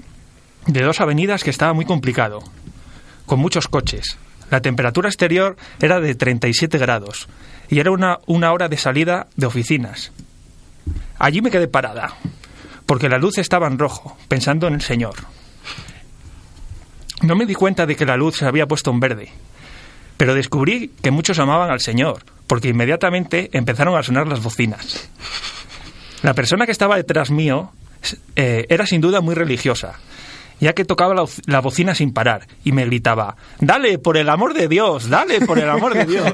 [0.68, 2.44] de dos avenidas que estaba muy complicado,
[3.26, 4.18] con muchos coches.
[4.50, 7.28] La temperatura exterior era de 37 grados
[7.70, 10.12] y era una, una hora de salida de oficinas.
[11.20, 12.16] Allí me quedé parada,
[12.86, 15.16] porque la luz estaba en rojo, pensando en el Señor.
[17.22, 19.30] No me di cuenta de que la luz se había puesto en verde,
[20.18, 25.10] pero descubrí que muchos amaban al Señor, porque inmediatamente empezaron a sonar las bocinas.
[26.24, 27.72] La persona que estaba detrás mío
[28.36, 30.00] eh, era sin duda muy religiosa,
[30.60, 34.54] ya que tocaba la, la bocina sin parar y me gritaba, dale, por el amor
[34.54, 36.32] de Dios, dale, por el amor de Dios.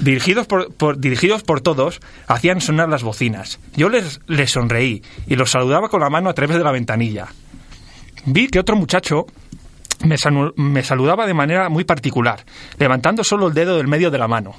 [0.00, 3.58] Dirigidos por, por- dirigidos por todos, hacían sonar las bocinas.
[3.76, 7.26] Yo les, les sonreí y los saludaba con la mano a través de la ventanilla.
[8.24, 9.26] Vi que otro muchacho
[10.04, 12.44] me, saludaba de manera muy particular,
[12.78, 14.54] levantando solo el dedo del medio de la mano.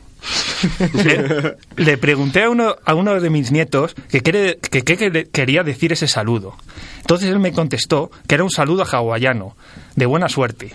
[0.94, 5.64] le, le pregunté a uno, a uno de mis nietos que qué que, quer- quería
[5.64, 6.56] decir ese saludo.
[7.02, 9.56] Entonces él me contestó que era un saludo hawaiano,
[9.96, 10.74] de buena suerte.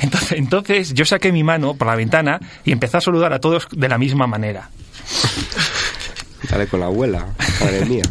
[0.00, 3.68] Entonces, entonces yo saqué mi mano por la ventana y empecé a saludar a todos
[3.70, 4.70] de la misma manera.
[6.50, 7.26] Dale con la abuela,
[7.60, 8.02] madre mía.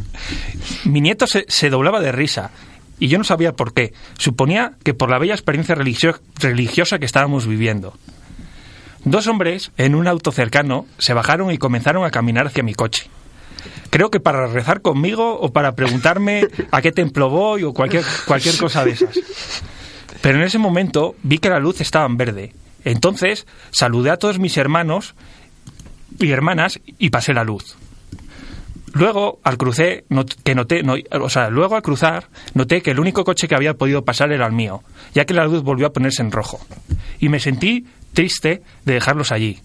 [0.86, 2.50] Mi nieto se, se doblaba de risa
[3.00, 3.94] y yo no sabía por qué.
[4.18, 7.94] Suponía que por la bella experiencia religio- religiosa que estábamos viviendo.
[9.06, 13.10] Dos hombres en un auto cercano se bajaron y comenzaron a caminar hacia mi coche.
[13.90, 18.58] Creo que para rezar conmigo o para preguntarme a qué templo voy o cualquier, cualquier
[18.58, 19.20] cosa de esas.
[20.22, 22.54] Pero en ese momento vi que la luz estaba en verde.
[22.86, 25.16] Entonces saludé a todos mis hermanos
[26.20, 27.76] y hermanas y pasé la luz.
[28.94, 30.06] Luego, al crucé,
[30.44, 33.74] que noté, no- o sea, luego al cruzar, noté que el único coche que había
[33.74, 36.60] podido pasar era el mío, ya que la luz volvió a ponerse en rojo.
[37.20, 39.60] Y me sentí triste de dejarlos allí,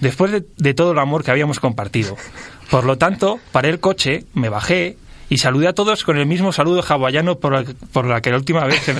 [0.00, 2.16] después de, todo el amor que habíamos compartido.
[2.70, 4.96] Por lo tanto, paré el coche, me bajé
[5.28, 8.36] y saludé a todos con el mismo saludo hawaiano por la, por la que la
[8.36, 8.80] última vez.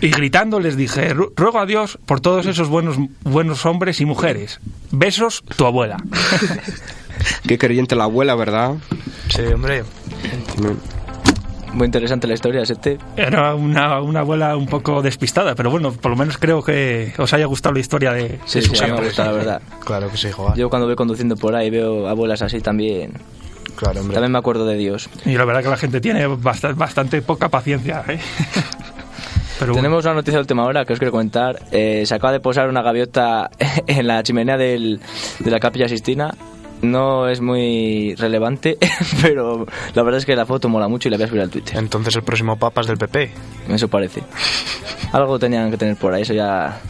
[0.00, 4.04] Y gritando les dije, "Ru- ruego a Dios por todos esos buenos, buenos hombres y
[4.04, 4.60] mujeres.
[4.92, 5.96] Besos, tu abuela.
[7.48, 8.74] Qué creyente la abuela, ¿verdad?
[9.28, 9.82] Sí, hombre.
[11.72, 12.96] Muy interesante la historia, este.
[13.16, 17.32] Era una, una abuela un poco despistada, pero bueno, por lo menos creo que os
[17.34, 19.62] haya gustado la historia de, Sí, de sí, me gusta, la verdad.
[19.84, 20.56] Claro que sí, joder.
[20.56, 23.12] Yo cuando voy conduciendo por ahí veo abuelas así también.
[23.76, 24.14] Claro, hombre.
[24.14, 25.10] También me acuerdo de Dios.
[25.26, 28.02] Y la verdad que la gente tiene bastante, bastante poca paciencia.
[28.08, 28.18] ¿eh?
[29.58, 29.82] Pero bueno.
[29.82, 31.58] Tenemos una noticia de última hora que os quiero comentar.
[31.72, 33.50] Eh, se acaba de posar una gaviota
[33.86, 35.00] en la chimenea del-
[35.40, 36.34] de la Capilla Sistina.
[36.80, 38.78] No es muy relevante,
[39.22, 41.50] pero la verdad es que la foto mola mucho y la voy a subir al
[41.50, 41.76] Twitter.
[41.76, 43.30] Entonces el próximo papa es del PP.
[43.70, 44.22] Eso parece.
[45.12, 46.80] Algo tenían que tener por ahí, eso ya...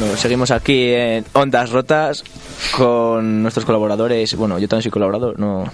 [0.00, 2.24] Bueno, seguimos aquí en Ondas Rotas
[2.74, 4.34] con nuestros colaboradores.
[4.34, 5.70] Bueno, yo también soy colaborador, no.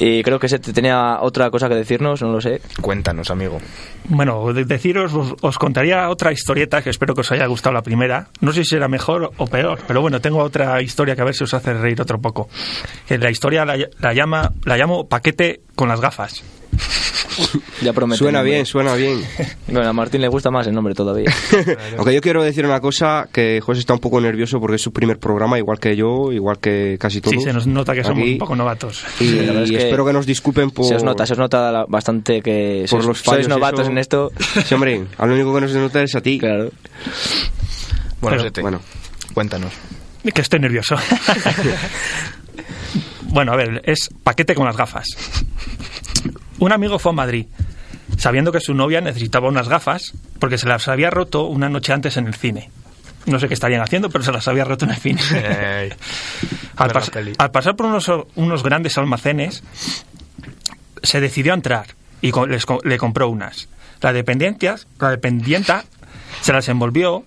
[0.00, 2.60] Y creo que se tenía otra cosa que decirnos, no lo sé.
[2.80, 3.60] Cuéntanos, amigo.
[4.08, 7.82] Bueno, de- deciros, os, os contaría otra historieta que espero que os haya gustado la
[7.82, 8.26] primera.
[8.40, 11.34] No sé si será mejor o peor, pero bueno, tengo otra historia que a ver
[11.36, 12.48] si os hace reír otro poco.
[13.06, 16.42] Que la historia la, la llama, la llamo paquete con las gafas.
[17.82, 18.18] Ya promete.
[18.18, 19.22] Suena bien, suena bien.
[19.68, 21.32] Bueno, a Martín le gusta más el nombre todavía.
[21.96, 24.92] Aunque yo quiero decir una cosa, que José está un poco nervioso porque es su
[24.92, 27.36] primer programa, igual que yo, igual que casi todos.
[27.36, 28.32] Sí, se nos nota que somos aquí.
[28.32, 29.04] un poco novatos.
[29.20, 30.86] Y, Sí, la verdad es que espero que nos disculpen por...
[30.86, 33.90] Se os nota, se os nota bastante que por sois, los sois fallos, novatos eso.
[33.90, 34.30] en esto.
[34.66, 36.38] Sí, hombre, a lo único que nos nota es a ti.
[36.38, 36.70] Claro.
[38.20, 38.80] Bueno, Pero- Bueno,
[39.32, 39.72] cuéntanos.
[40.34, 40.96] Que estoy nervioso.
[43.22, 45.06] bueno, a ver, es paquete con las gafas.
[46.60, 47.46] Un amigo fue a Madrid,
[48.16, 52.16] sabiendo que su novia necesitaba unas gafas porque se las había roto una noche antes
[52.16, 52.70] en el cine.
[53.26, 55.20] No sé qué estarían haciendo, pero se las había roto en el cine.
[56.76, 57.10] Al, pas-
[57.50, 59.62] pasar por unos, unos grandes almacenes,
[61.02, 61.86] se decidió a entrar
[62.22, 63.68] y co- les co- le compró unas.
[64.00, 65.84] La dependienta, la dependienta
[66.40, 67.24] se las envolvió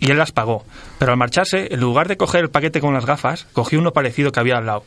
[0.00, 0.64] y él las pagó.
[0.98, 4.32] Pero al marcharse, en lugar de coger el paquete con las gafas, cogió uno parecido
[4.32, 4.84] que había al lado.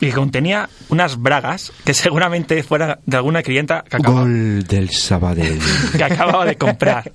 [0.00, 5.58] Y contenía unas bragas que seguramente fueran de alguna clienta que acababa, gol del Sabadell.
[5.96, 7.10] que acababa de comprar.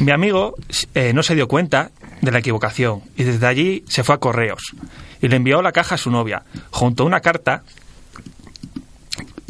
[0.00, 0.54] Mi amigo
[0.94, 1.90] eh, no se dio cuenta
[2.20, 4.74] de la equivocación y desde allí se fue a correos
[5.22, 7.62] y le envió la caja a su novia junto a una carta.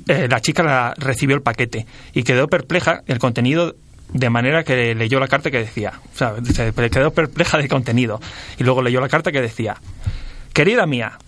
[0.07, 3.75] eh, la chica la- recibió el paquete y quedó perpleja el contenido
[4.13, 8.21] de manera que leyó la carta que decía, o sea, se quedó perpleja del contenido
[8.59, 9.77] y luego leyó la carta que decía,
[10.55, 11.19] querida mía,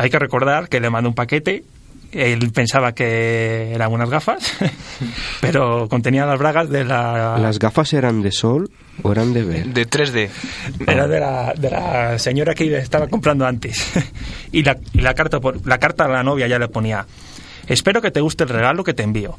[0.00, 1.64] hay que recordar que le mandó un paquete
[2.12, 4.56] él pensaba que eran unas gafas,
[5.40, 7.38] pero contenían las bragas de la...
[7.38, 8.68] ¿Las gafas eran de sol
[9.02, 9.66] o eran de ver?
[9.66, 10.28] De 3D.
[10.88, 13.92] Era de la, de la señora que estaba comprando antes.
[14.52, 17.06] y la, y la carta por, la carta a la novia ya le ponía,
[17.68, 19.38] espero que te guste el regalo que te envío.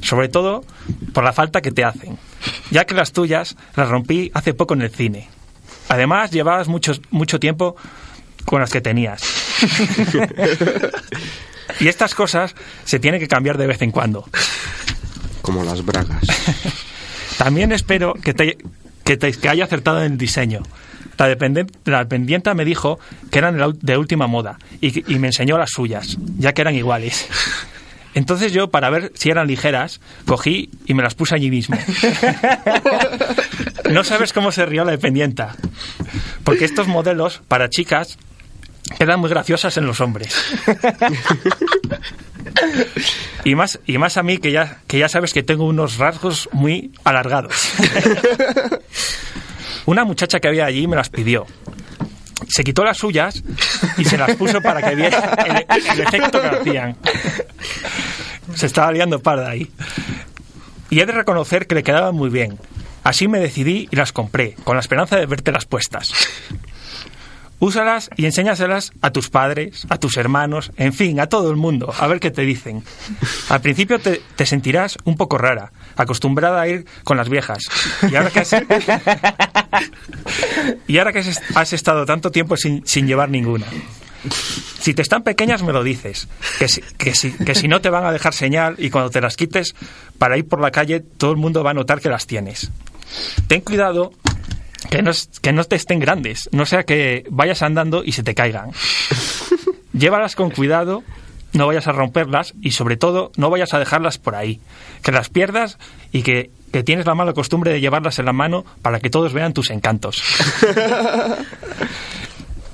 [0.00, 0.64] Sobre todo
[1.12, 2.18] por la falta que te hacen,
[2.70, 5.28] ya que las tuyas las rompí hace poco en el cine.
[5.88, 7.74] Además, llevabas mucho, mucho tiempo
[8.44, 9.41] con las que tenías.
[11.80, 12.54] Y estas cosas
[12.84, 14.28] se tienen que cambiar de vez en cuando.
[15.42, 16.22] Como las bragas.
[17.38, 18.58] También espero que te,
[19.04, 20.62] que te que haya acertado en el diseño.
[21.18, 22.98] La, dependen- la dependienta me dijo
[23.30, 27.26] que eran de última moda y, y me enseñó las suyas, ya que eran iguales.
[28.14, 31.78] Entonces yo, para ver si eran ligeras, cogí y me las puse allí mismo.
[33.90, 35.54] No sabes cómo se rió la dependienta.
[36.44, 38.18] Porque estos modelos, para chicas,
[38.98, 40.34] quedan muy graciosas en los hombres.
[43.44, 46.48] Y más, y más a mí que ya, que ya sabes que tengo unos rasgos
[46.52, 47.72] muy alargados.
[49.86, 51.46] Una muchacha que había allí me las pidió.
[52.48, 53.42] Se quitó las suyas
[53.96, 56.96] y se las puso para que viera el, el efecto que hacían.
[58.54, 59.70] Se estaba liando parda ahí.
[60.90, 62.58] Y he de reconocer que le quedaban muy bien.
[63.02, 66.12] Así me decidí y las compré, con la esperanza de vértelas puestas.
[67.62, 71.94] Úsalas y enséñaselas a tus padres, a tus hermanos, en fin, a todo el mundo,
[71.96, 72.82] a ver qué te dicen.
[73.50, 77.62] Al principio te, te sentirás un poco rara, acostumbrada a ir con las viejas.
[78.10, 78.52] Y ahora que has,
[80.88, 83.66] y ahora que has, estado tanto tiempo sin, sin llevar ninguna.
[84.80, 86.26] Si te están pequeñas me lo dices,
[86.58, 89.20] que si, que, si, que si no te van a dejar señal y cuando te
[89.20, 89.76] las quites
[90.18, 92.72] para ir por la calle todo el mundo va a notar que las tienes.
[93.46, 94.10] Ten cuidado
[94.92, 98.34] que no, que no te estén grandes, no sea que vayas andando y se te
[98.34, 98.72] caigan.
[99.94, 101.02] Llévalas con cuidado,
[101.54, 104.60] no vayas a romperlas y sobre todo no vayas a dejarlas por ahí.
[105.02, 105.78] Que las pierdas
[106.12, 109.32] y que, que tienes la mala costumbre de llevarlas en la mano para que todos
[109.32, 110.22] vean tus encantos.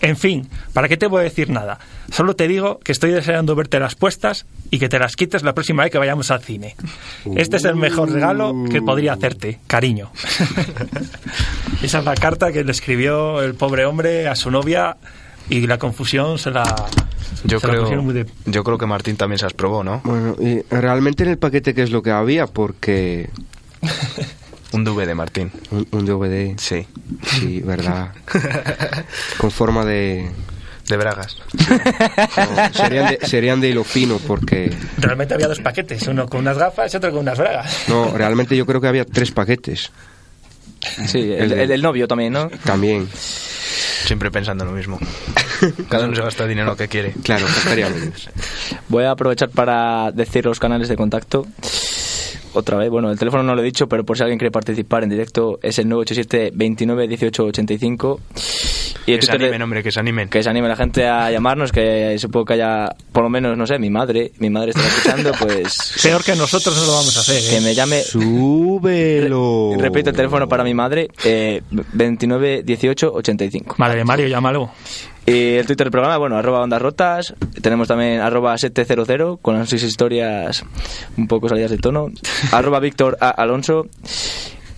[0.00, 1.78] En fin, ¿para qué te voy a decir nada?
[2.12, 5.54] Solo te digo que estoy deseando verte las puestas y que te las quites la
[5.54, 6.76] próxima vez que vayamos al cine.
[7.36, 10.10] Este es el mejor regalo que podría hacerte, cariño.
[11.82, 14.96] Esa es la carta que le escribió el pobre hombre a su novia
[15.50, 16.86] y la confusión se la,
[17.44, 18.26] Yo se creo, pusieron muy de...
[18.46, 20.00] yo creo que Martín también se las probó, ¿no?
[20.04, 22.46] Bueno, y realmente en el paquete, ¿qué es lo que había?
[22.46, 23.30] Porque.
[24.72, 25.50] Un DVD, Martín.
[25.70, 26.54] Un, un DVD.
[26.58, 26.86] Sí.
[27.26, 28.12] Sí, verdad.
[29.38, 30.30] Con forma de.
[30.88, 31.36] De bragas.
[31.68, 34.74] No, serían, de, serían de hilo fino, porque.
[34.98, 37.84] Realmente había dos paquetes, uno con unas gafas y otro con unas bragas.
[37.88, 39.90] No, realmente yo creo que había tres paquetes.
[41.06, 42.48] Sí, el, el del novio también, ¿no?
[42.64, 43.08] También.
[43.12, 44.98] Siempre pensando lo mismo.
[45.90, 47.12] Cada uno se gasta el dinero que quiere.
[47.22, 48.12] Claro, estaría bien.
[48.88, 51.46] Voy a aprovechar para decir los canales de contacto.
[52.58, 55.04] Otra vez, bueno, el teléfono no lo he dicho, pero por si alguien quiere participar
[55.04, 58.20] en directo es el 987 29 18 85.
[59.06, 60.28] Y el Que se animen, hombre, que se animen.
[60.28, 63.64] que se anime la gente a llamarnos, que supongo que haya, por lo menos, no
[63.64, 65.94] sé, mi madre, mi madre está escuchando, pues...
[66.02, 67.36] Peor que nosotros no lo vamos a hacer.
[67.36, 67.46] ¿eh?
[67.48, 68.02] Que me llame...
[68.02, 69.74] Súbelo.
[69.78, 73.76] Repito el teléfono para mi madre, eh, 29 18 85.
[73.78, 74.68] Madre de Mario, llámalo.
[75.28, 77.34] Y el Twitter del programa, bueno, arroba ondas rotas.
[77.60, 80.64] Tenemos también arroba 700 con las seis historias
[81.18, 82.08] un poco salidas de tono.
[82.52, 83.28] arroba Víctor A.
[83.28, 83.86] Alonso.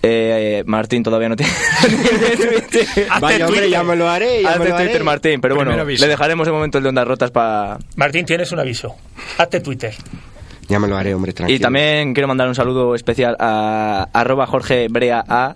[0.03, 1.53] Eh, Martín todavía no tiene
[2.35, 3.07] Twitter.
[3.21, 4.41] Vaya, hombre, ya me lo haré.
[4.41, 4.85] Ya Hazte me lo haré.
[4.85, 7.77] Twitter, Martín, pero bueno, le dejaremos de momento el de ondas rotas para...
[7.95, 8.95] Martín, tienes un aviso.
[9.37, 9.93] Hazte Twitter.
[10.67, 11.55] Ya me lo haré, hombre, tranquilo.
[11.55, 15.53] Y también quiero mandar un saludo especial a arroba Jorge Brea A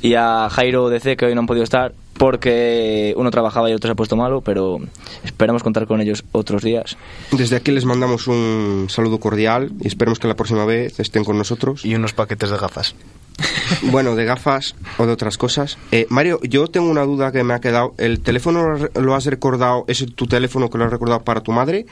[0.00, 3.88] y a Jairo DC que hoy no han podido estar porque uno trabajaba y otro
[3.88, 4.78] se ha puesto malo, pero
[5.24, 6.96] esperamos contar con ellos otros días.
[7.32, 11.36] Desde aquí les mandamos un saludo cordial y esperemos que la próxima vez estén con
[11.38, 11.84] nosotros.
[11.84, 12.94] Y unos paquetes de gafas.
[13.90, 15.76] Bueno, de gafas o de otras cosas.
[15.90, 17.94] Eh, Mario, yo tengo una duda que me ha quedado.
[17.98, 19.84] ¿El teléfono lo- lo has recordado?
[19.88, 21.86] ¿Es tu teléfono que lo has recordado para tu madre?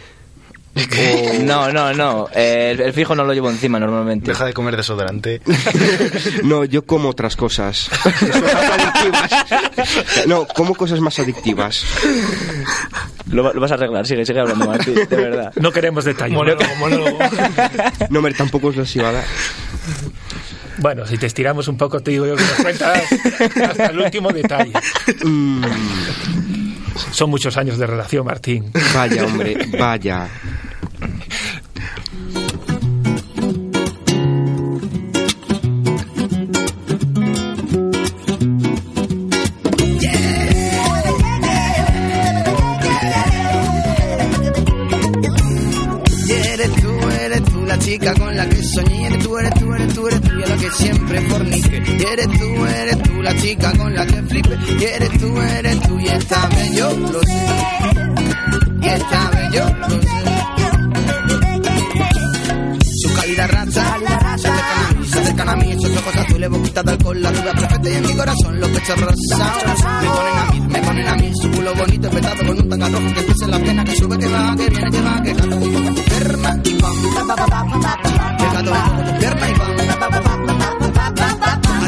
[0.75, 2.29] O- No, no, no.
[2.35, 4.31] eh, el, el fijo no lo llevo encima normalmente.
[4.31, 5.43] Deja de comer desodorante.
[6.45, 7.91] No, yo como otras cosas.
[10.27, 11.85] No, como cosas más adictivas.
[13.31, 15.53] Lo, va- lo vas a arreglar, sigue, sigue hablando, Martín, de verdad.
[15.57, 16.35] No queremos detalles.
[16.37, 17.19] Monólogo, monólogo.
[18.11, 19.25] No, hombre, tampoco os los iba a dar.
[20.79, 23.03] Bueno, si te estiramos un poco, te digo yo que nos cuentas
[23.69, 24.73] hasta el último detalle.
[25.25, 25.65] Mm,
[27.13, 28.71] Son muchos años de relación, Martín.
[28.95, 30.29] vaya, hombre, vaya.
[47.83, 49.07] Chica con la que soñé.
[49.07, 51.77] Eres tú, eres tú, eres tú, eres tú, y a la que siempre fornique.
[52.13, 54.59] Eres tú, eres tú, la chica con la que flipe.
[54.95, 57.47] Eres tú, eres tú, y esta vez yo lo sé.
[58.81, 60.09] Y esta vez yo lo sé.
[63.03, 63.99] Su calidad raza,
[65.33, 68.15] acercan a mí, esos ojos azules, boquita de alcohol, la rubia perfecta y en mi
[68.15, 69.63] corazón los pechos rosados.
[70.03, 72.89] Me ponen a mí, me ponen a mí, su culo bonito, petado con un tanga
[72.89, 75.35] rojo que pese en la pierna, que sube, que va, que viene, que va, que
[75.35, 75.61] gato
[76.05, 78.73] pierna y pam, que gato
[79.19, 79.73] pierna y pam.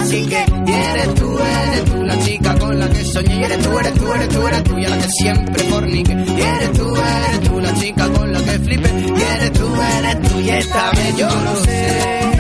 [0.01, 3.79] Así que eres tú, eres tú, la chica con la que soñé, y eres tú,
[3.79, 6.13] eres tú, eres tú, eres tú, y a la que siempre fornique.
[6.13, 8.89] Y eres tú, eres tú, la chica con la que flipe.
[8.89, 9.69] Y eres tú,
[9.99, 12.34] eres tú, y esta vez yo lo sé.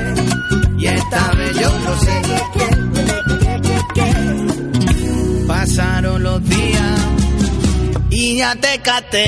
[0.85, 2.23] Y esta vez yo lo sé.
[5.47, 7.01] Pasaron los días
[8.11, 9.25] y ya te caté.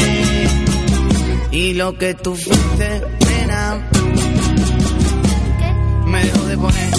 [1.53, 3.89] Y lo que tú fuiste, pena,
[6.05, 6.91] me dejó de poner.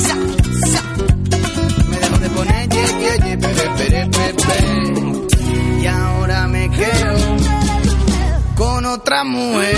[1.89, 2.67] Me dejó de poner.
[5.83, 7.15] Y ahora me quedo
[8.55, 9.77] con otra mujer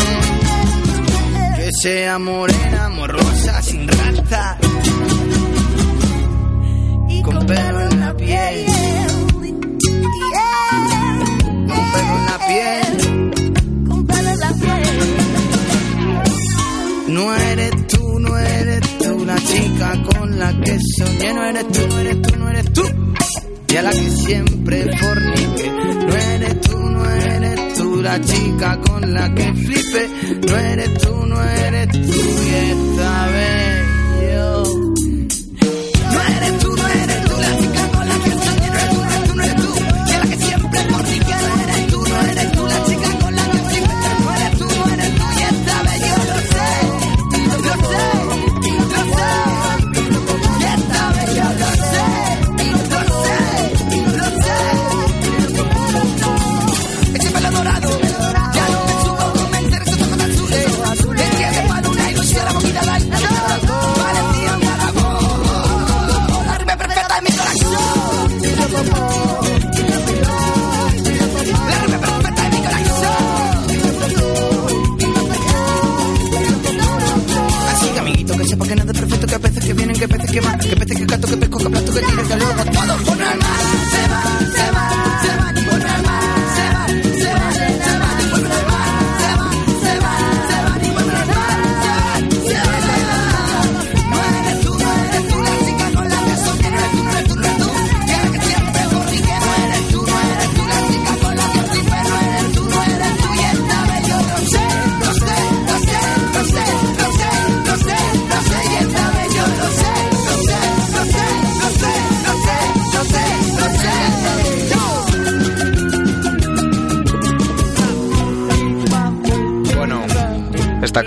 [1.70, 4.58] que sea morena, morrosa, sin raza
[7.08, 8.66] y con pelo en la piel.
[11.68, 12.98] Con pelo en la piel.
[13.88, 15.00] Con pelo en la piel.
[17.10, 21.34] No eres tú, no eres tú la chica con la que soñé.
[21.34, 23.09] No eres tú, no eres tú, no eres tú.
[23.72, 25.72] Y a la que siempre fornique.
[25.72, 30.10] No eres tú, no eres tú la chica con la que flipe.
[30.48, 32.00] No eres tú, no eres tú.
[32.00, 33.39] Y esta vez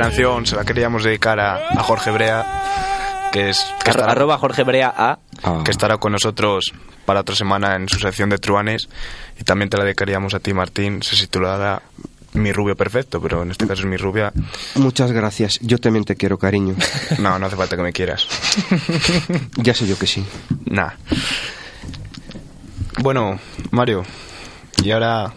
[0.02, 4.62] canción se la queríamos dedicar a, a Jorge Brea, que es que Arro- arroba Jorge
[4.64, 5.18] Brea A.
[5.64, 6.72] que estará con nosotros
[7.06, 8.88] para otra semana en su sección de truanes
[9.40, 11.82] y también te la dedicaríamos a ti Martín, se titulará
[12.34, 14.32] Mi rubio perfecto, pero en este caso es mi rubia.
[14.76, 15.58] Muchas gracias.
[15.60, 16.74] Yo también te quiero, cariño.
[17.18, 18.26] No, no hace falta que me quieras.
[19.56, 20.24] Ya sé yo que sí.
[20.64, 20.92] Nah.
[23.00, 23.38] Bueno,
[23.70, 24.04] Mario,
[24.82, 25.32] y ahora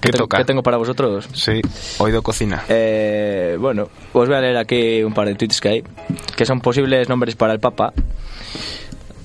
[0.00, 0.38] ¿qué, toca?
[0.38, 1.28] ¿Qué tengo para vosotros?
[1.32, 1.60] Sí,
[1.98, 2.64] oído cocina.
[2.68, 5.84] Eh, bueno, os voy a leer aquí un par de tweets que hay,
[6.36, 7.92] que son posibles nombres para el Papa.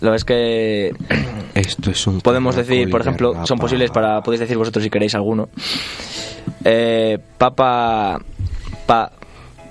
[0.02, 0.94] Lo es que
[1.56, 2.22] Esto es un.
[2.22, 5.50] podemos decir, por ejemplo, son posibles para, podéis decir vosotros si queréis alguno.
[6.66, 8.20] Eh, papa,
[8.86, 9.12] pa,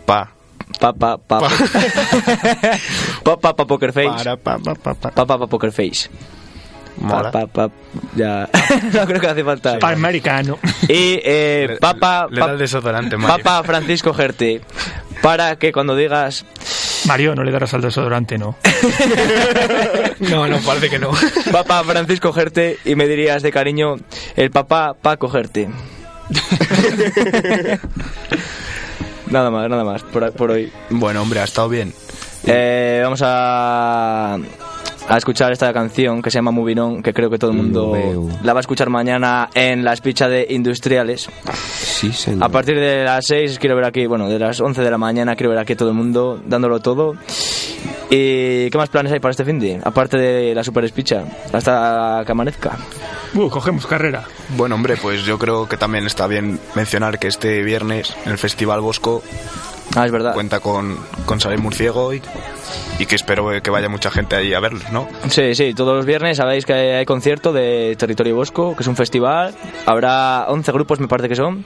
[0.07, 0.31] pa,
[0.79, 1.49] papa, papa,
[3.25, 5.11] papa, pa poker face, Para, pa, pa, pa, pa.
[5.11, 6.09] papa, pa poker face.
[6.99, 7.31] Mola.
[7.31, 7.75] Pa, pa, pa-
[8.15, 8.49] ya,
[8.93, 9.79] no creo que hace falta.
[9.79, 10.59] Para americano.
[10.89, 13.43] Y eh, papa, Le da pa- el desodorante, Mario.
[13.45, 14.61] papa Francisco Gerte,
[15.23, 16.45] para que cuando digas
[17.07, 18.57] Mario, no le darás al desodorante, ¿no?
[20.21, 21.11] No, no, parece que no.
[21.51, 23.97] Papá Francisco Gerte y me dirías de cariño
[24.37, 25.69] el papá pa cogerte.
[29.31, 30.73] nada más, nada más por, por hoy.
[30.91, 31.93] Bueno, hombre, ha estado bien.
[32.47, 34.39] Eh, vamos a,
[35.09, 37.93] a escuchar esta canción que se llama Moving On, que creo que todo el mundo
[38.43, 41.29] la va a escuchar mañana en la espicha de Industriales.
[41.53, 42.45] Sí, señor.
[42.45, 45.37] A partir de las 6 quiero ver aquí, bueno, de las 11 de la mañana
[45.37, 47.15] quiero ver aquí a todo el mundo dándolo todo.
[48.11, 49.81] ¿Y qué más planes hay para este fin de?
[49.83, 52.77] Aparte de la super espicha, hasta que amanezca.
[53.35, 54.25] Uh, cogemos carrera.
[54.57, 58.39] Bueno, hombre, pues yo creo que también está bien mencionar que este viernes en el
[58.39, 59.23] Festival Bosco
[59.95, 60.35] Ah, es verdad.
[60.35, 62.23] Cuenta con, con Saber Murciego y,
[62.99, 65.09] y que espero que vaya mucha gente ahí a verlos, ¿no?
[65.29, 68.97] Sí, sí, todos los viernes sabéis que hay concierto de Territorio Bosco, que es un
[68.97, 69.55] festival.
[69.87, 71.65] Habrá 11 grupos, me parece que son.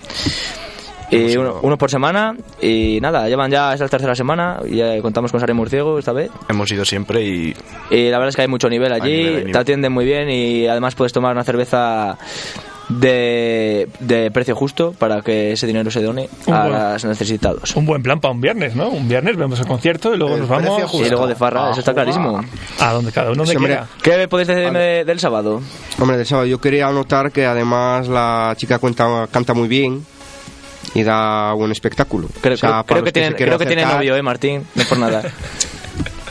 [1.08, 2.34] Y uno, uno por semana.
[2.60, 4.58] Y nada, llevan ya, es la tercera semana.
[4.68, 6.30] Y eh, contamos con Sare Murciego esta vez.
[6.48, 7.54] Hemos ido siempre y
[7.90, 9.52] Y la verdad es que hay mucho nivel allí, nivel, nivel.
[9.52, 12.18] te atienden muy bien y además puedes tomar una cerveza
[12.88, 17.74] de, de precio justo para que ese dinero se done Un a buen- los necesitados.
[17.76, 18.88] Un buen plan para un viernes, ¿no?
[18.88, 20.94] Un viernes vemos el concierto y luego nos vamos.
[20.94, 22.40] Y luego de farra, eso está clarísimo.
[22.80, 23.56] A donde cada uno hombre.
[23.58, 23.86] quiera.
[24.02, 25.60] ¿Qué podéis decirme de- del sábado?
[25.98, 30.04] Hombre, del sábado yo quería anotar que además la chica cuenta, canta muy bien
[30.94, 32.28] y da buen espectáculo.
[32.40, 34.22] Creo, O sea, creo- creo que, tiene, se quieran creo que tiene acercar, novio, ¿eh,
[34.22, 34.66] Martín?
[34.74, 35.22] No por nada.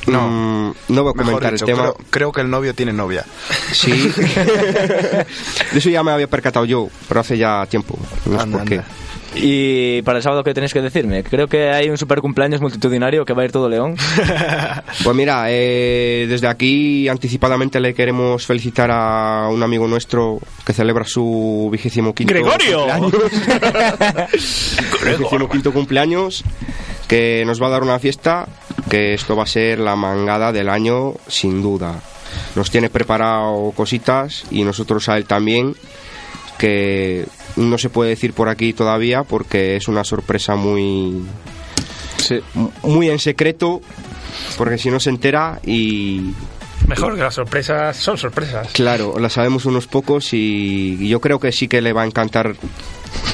[0.07, 1.83] No, no voy a comentar dicho, el tema.
[1.83, 3.25] creo, creo que el novio tiene novia.
[3.71, 3.91] Sí.
[4.17, 5.25] de
[5.75, 7.97] eso ya me había percatado yo, pero hace ya tiempo.
[8.25, 8.75] No sé por qué.
[8.75, 8.87] anda.
[9.37, 11.21] Y para el sábado, ¿qué tenéis que decirme?
[11.23, 13.95] Creo que hay un super cumpleaños multitudinario que va a ir todo León.
[15.03, 21.03] Pues mira, eh, desde aquí anticipadamente le queremos felicitar a un amigo nuestro que celebra
[21.05, 22.87] su vigésimo quinto ¡Gregorio!
[22.97, 23.11] cumpleaños.
[25.19, 26.43] vigésimo quinto cumpleaños,
[27.07, 28.47] que nos va a dar una fiesta,
[28.89, 31.99] que esto va a ser la mangada del año sin duda.
[32.55, 35.75] Nos tiene preparado cositas y nosotros a él también,
[36.57, 41.23] que no se puede decir por aquí todavía porque es una sorpresa muy
[42.83, 43.81] muy en secreto
[44.57, 46.33] porque si no se entera y
[46.87, 48.67] Mejor que las sorpresas son sorpresas.
[48.73, 52.55] claro la sabemos unos pocos y yo creo que sí que le va a encantar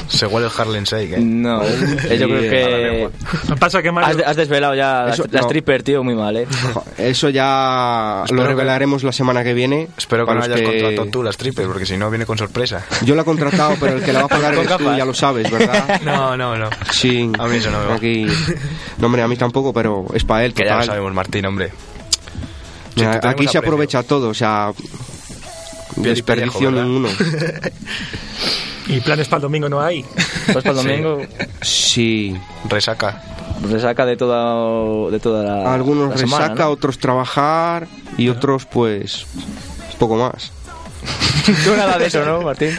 [0.08, 1.20] Se huele el Harlem Shake, ¿eh?
[1.20, 3.10] No, eh, yo creo que
[3.58, 4.22] pasa que has, Mario...
[4.26, 5.46] has desvelado ya Eso- la, la no.
[5.46, 6.46] stripper, tío, muy mal, ¿eh?
[6.98, 10.64] eso ya Espero lo que- revelaremos la semana que viene Espero que no hayas que-
[10.66, 12.84] contratado tú las triples, porque si no viene con sorpresa.
[13.04, 15.14] yo la he contratado pero el que la va a pagar eres tú ya lo
[15.14, 16.00] sabes ¿verdad?
[16.04, 16.68] No, no, no.
[16.90, 17.94] sí A mí eso no me va.
[17.94, 18.26] aquí
[18.98, 21.72] no hombre a mí tampoco pero es para él Que ya lo sabemos, Martín, hombre.
[22.96, 24.72] Mira, aquí se aprovecha todo o sea
[25.94, 27.08] Piel y desperdicio ninguno
[28.86, 30.04] Y planes para el domingo no hay.
[30.52, 31.20] Pues para el domingo
[31.60, 32.36] sí
[32.68, 33.22] Resaca.
[33.68, 36.70] resaca de toda, de toda la, algunos la semana, resaca ¿no?
[36.70, 37.86] otros trabajar
[38.18, 39.26] y otros pues
[39.98, 40.50] poco más
[41.64, 42.70] Tú nada de eso, ¿no, Martín?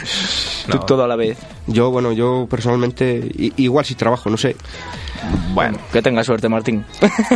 [0.70, 1.36] Tú todo a la vez.
[1.66, 4.56] Yo, bueno, yo personalmente, i- igual si trabajo, no sé.
[5.54, 6.84] Bueno, que tenga suerte, Martín.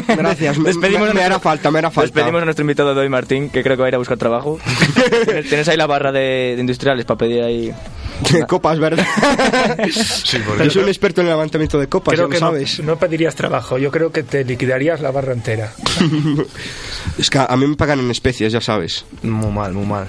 [0.09, 2.07] Gracias, me, Despedimos me- a me nuestro- hará falta, me hará falta.
[2.13, 4.19] Despedimos a nuestro invitado de hoy, Martín, que creo que va a ir a buscar
[4.19, 4.59] trabajo.
[5.25, 7.73] ¿Tienes, tienes ahí la barra de, de industriales para pedir ahí.
[8.49, 9.07] copas, ¿verdad?
[9.89, 10.39] Sí,
[10.71, 12.81] soy un experto en el levantamiento de copas, Creo ya lo que no, sabes.
[12.81, 13.79] no pedirías trabajo.
[13.79, 15.73] Yo creo que te liquidarías la barra entera.
[17.19, 19.05] Es que a mí me pagan en especies, ya sabes.
[19.23, 20.09] muy mal, muy mal.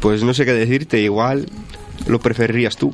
[0.00, 1.46] Pues no sé qué decirte, igual
[2.06, 2.90] lo preferirías tú.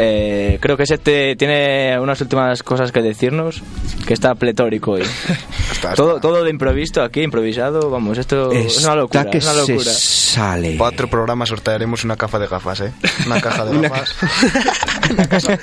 [0.00, 3.62] Eh, creo que Sete tiene unas últimas cosas que decirnos,
[4.06, 5.02] que está pletórico hoy.
[5.72, 9.20] Está- todo, todo de improviso aquí, improvisado, vamos, esto es una locura.
[9.20, 9.90] Está que es una se locura.
[9.92, 10.76] sale.
[10.78, 12.92] Cuatro programas sortearemos una caja de gafas, ¿eh?
[13.26, 14.14] Una caja de gafas.
[15.10, 15.58] una, casa,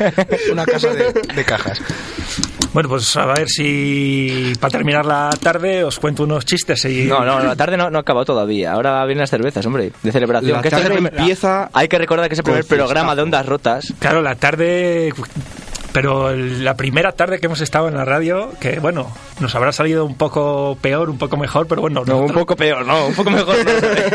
[0.51, 1.81] una casa de, de cajas.
[2.73, 7.05] Bueno, pues a ver si para terminar la tarde os cuento unos chistes y...
[7.05, 8.73] No, no, la tarde no, no ha acabado todavía.
[8.73, 10.51] Ahora vienen las cervezas, hombre, de celebración.
[10.57, 13.21] La que este tarde primer- empieza Hay que recordar que es el primer programa de
[13.21, 13.93] Ondas Rotas.
[13.99, 15.13] Claro, la tarde...
[15.93, 19.09] Pero la primera tarde que hemos estado en la radio, que bueno,
[19.39, 22.55] nos habrá salido un poco peor, un poco mejor, pero bueno, No, un nosotros, poco
[22.57, 23.55] peor, no, un poco mejor.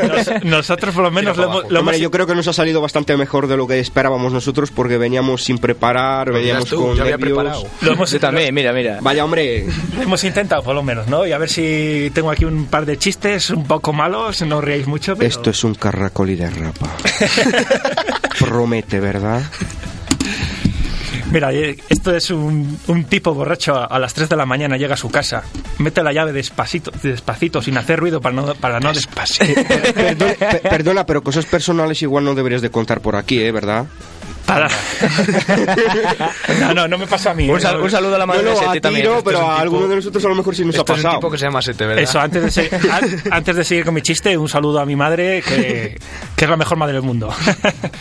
[0.07, 2.53] nos- nosotros por lo menos lo hemos, lo Hombre, hemos- yo creo que nos ha
[2.53, 6.97] salido bastante mejor de lo que esperábamos nosotros porque veníamos sin preparar, veníamos tú, con
[6.97, 7.65] yo había preparado.
[7.81, 8.99] lo hemos- Yo también, mira, mira.
[9.01, 9.65] Vaya, hombre,
[10.03, 11.27] hemos intentado por lo menos, ¿no?
[11.27, 14.65] Y a ver si tengo aquí un par de chistes un poco malos, no os
[14.65, 15.27] reáis mucho, pero...
[15.27, 16.91] esto es un carracol y de rapa.
[18.39, 19.43] Promete, ¿verdad?
[21.31, 24.77] Mira, eh, esto es un, un tipo borracho a, a las 3 de la mañana,
[24.77, 25.45] llega a su casa,
[25.79, 28.55] mete la llave despacito, despacito sin hacer ruido para no...
[28.57, 29.61] Para no despacito.
[29.95, 33.53] Perdona, pe- perdona, pero cosas personales igual no deberías de contar por aquí, ¿eh?
[33.53, 33.87] ¿Verdad?
[34.51, 34.69] Para...
[36.61, 37.49] no, no, no me pasa a mí.
[37.49, 37.61] Un, ¿eh?
[37.61, 39.07] sal- un saludo a la madre No, de no, Seti a también.
[39.07, 40.99] pero es a tipo- alguno de nosotros a lo mejor sí nos ha Esto es
[40.99, 41.21] un pasado.
[41.21, 42.03] tipo que se llama Sete, ¿verdad?
[42.03, 44.97] Eso, antes de, seguir, an- antes de seguir con mi chiste, un saludo a mi
[44.97, 45.99] madre, que,
[46.37, 47.33] que es la mejor madre del mundo.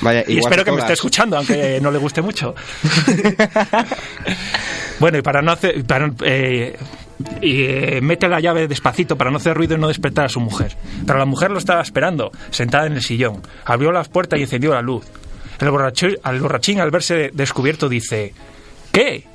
[0.01, 2.55] Vaya, y espero que que me esté escuchando, aunque no le guste mucho.
[4.99, 5.83] bueno, y para no hacer...
[5.85, 6.77] para, eh,
[7.41, 10.39] y eh, mete la llave despacito para no hacer ruido y no despertar a su
[10.39, 10.77] mujer.
[11.05, 13.41] Pero la mujer lo estaba esperando, sentada en el sillón.
[13.65, 15.05] Abrió las puertas y encendió la luz.
[15.59, 18.33] El, borrachín, al verse descubierto, dice:
[18.91, 19.25] ¿Qué?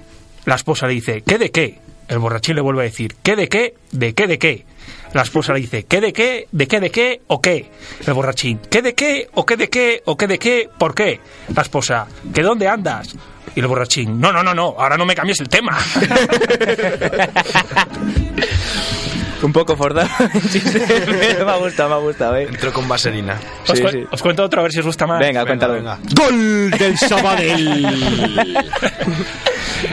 [0.45, 1.79] La esposa le dice: ¿Qué de qué?
[2.09, 3.75] El borrachín le vuelve a decir: ¿Qué de qué?
[3.93, 4.65] ¿De qué de qué?
[5.13, 6.49] La esposa le dice: ¿Qué de qué?
[6.51, 7.21] ¿De qué de qué?
[7.27, 7.71] ¿O qué?
[8.07, 9.29] El borrachín: ¿Qué de qué?
[9.35, 10.03] ¿O qué de qué?
[10.07, 10.69] ¿O qué de qué?
[10.79, 11.21] ¿Por qué?
[11.55, 13.15] La esposa: ¿Que dónde andas?
[13.57, 15.79] Y el borrachín, no, no, no, no, ahora no me cambies el tema.
[19.45, 20.09] Un poco forzado.
[20.51, 22.45] Chiste, pero me ha gustado, me ha gustado, eh.
[22.51, 23.39] Entró con vaselina.
[23.69, 24.05] Os, Sí, cu- sí.
[24.11, 25.21] os cuento otro a ver si os gusta más.
[25.21, 25.75] Venga, cuéntalo.
[26.15, 28.57] ¡Gol del Sabadell!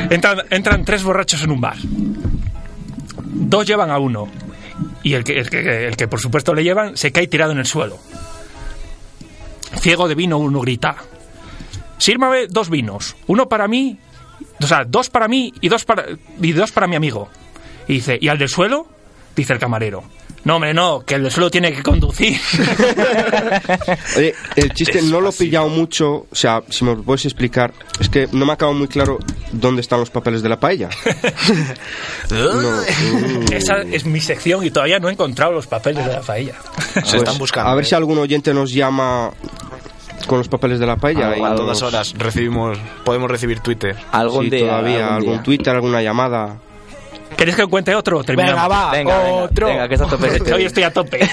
[0.09, 1.75] Entran, entran tres borrachos en un bar.
[3.25, 4.27] Dos llevan a uno.
[5.03, 7.59] Y el que, el, que, el que por supuesto le llevan se cae tirado en
[7.59, 7.97] el suelo.
[9.79, 10.95] Ciego de vino, uno grita.
[11.97, 13.15] Sírvame dos vinos.
[13.27, 13.97] Uno para mí,
[14.61, 16.05] o sea, dos para mí y dos para,
[16.41, 17.29] y dos para mi amigo.
[17.87, 18.87] Y dice, ¿y al del suelo?
[19.35, 20.03] Dice el camarero.
[20.43, 22.35] No, hombre, no, que el del suelo tiene que conducir.
[24.17, 27.71] Oye, el chiste no lo he pillado mucho, o sea, si me lo puedes explicar,
[27.99, 29.19] es que no me ha quedado muy claro
[29.51, 30.89] dónde están los papeles de la paella.
[33.51, 36.55] Esa es mi sección y todavía no he encontrado los papeles de la paella.
[37.37, 39.31] Pues, A ver si algún oyente nos llama
[40.27, 41.29] con los papeles de la paella.
[41.29, 43.95] A, y a todas nos- horas recibimos, podemos recibir Twitter.
[44.11, 44.67] Algún Sí, día.
[44.67, 45.43] todavía, algún algún día.
[45.43, 46.57] Twitter, alguna llamada.
[47.37, 48.23] ¿Queréis que cuente otro?
[48.23, 48.55] Terminamos.
[48.61, 49.67] Venga, va, Venga, otro.
[49.67, 50.53] venga, que está a tope este.
[50.53, 51.19] Hoy estoy a tope.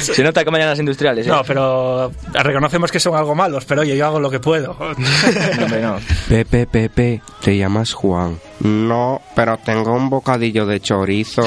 [0.00, 1.30] Se nota que mañana las industriales, ¿eh?
[1.30, 4.72] No, pero reconocemos que son algo malos, pero oye, yo hago lo que puedo.
[4.78, 5.96] Hombre, no.
[6.28, 8.38] Pepe, Pepe, te llamas Juan.
[8.60, 11.42] No, pero tengo un bocadillo de chorizo.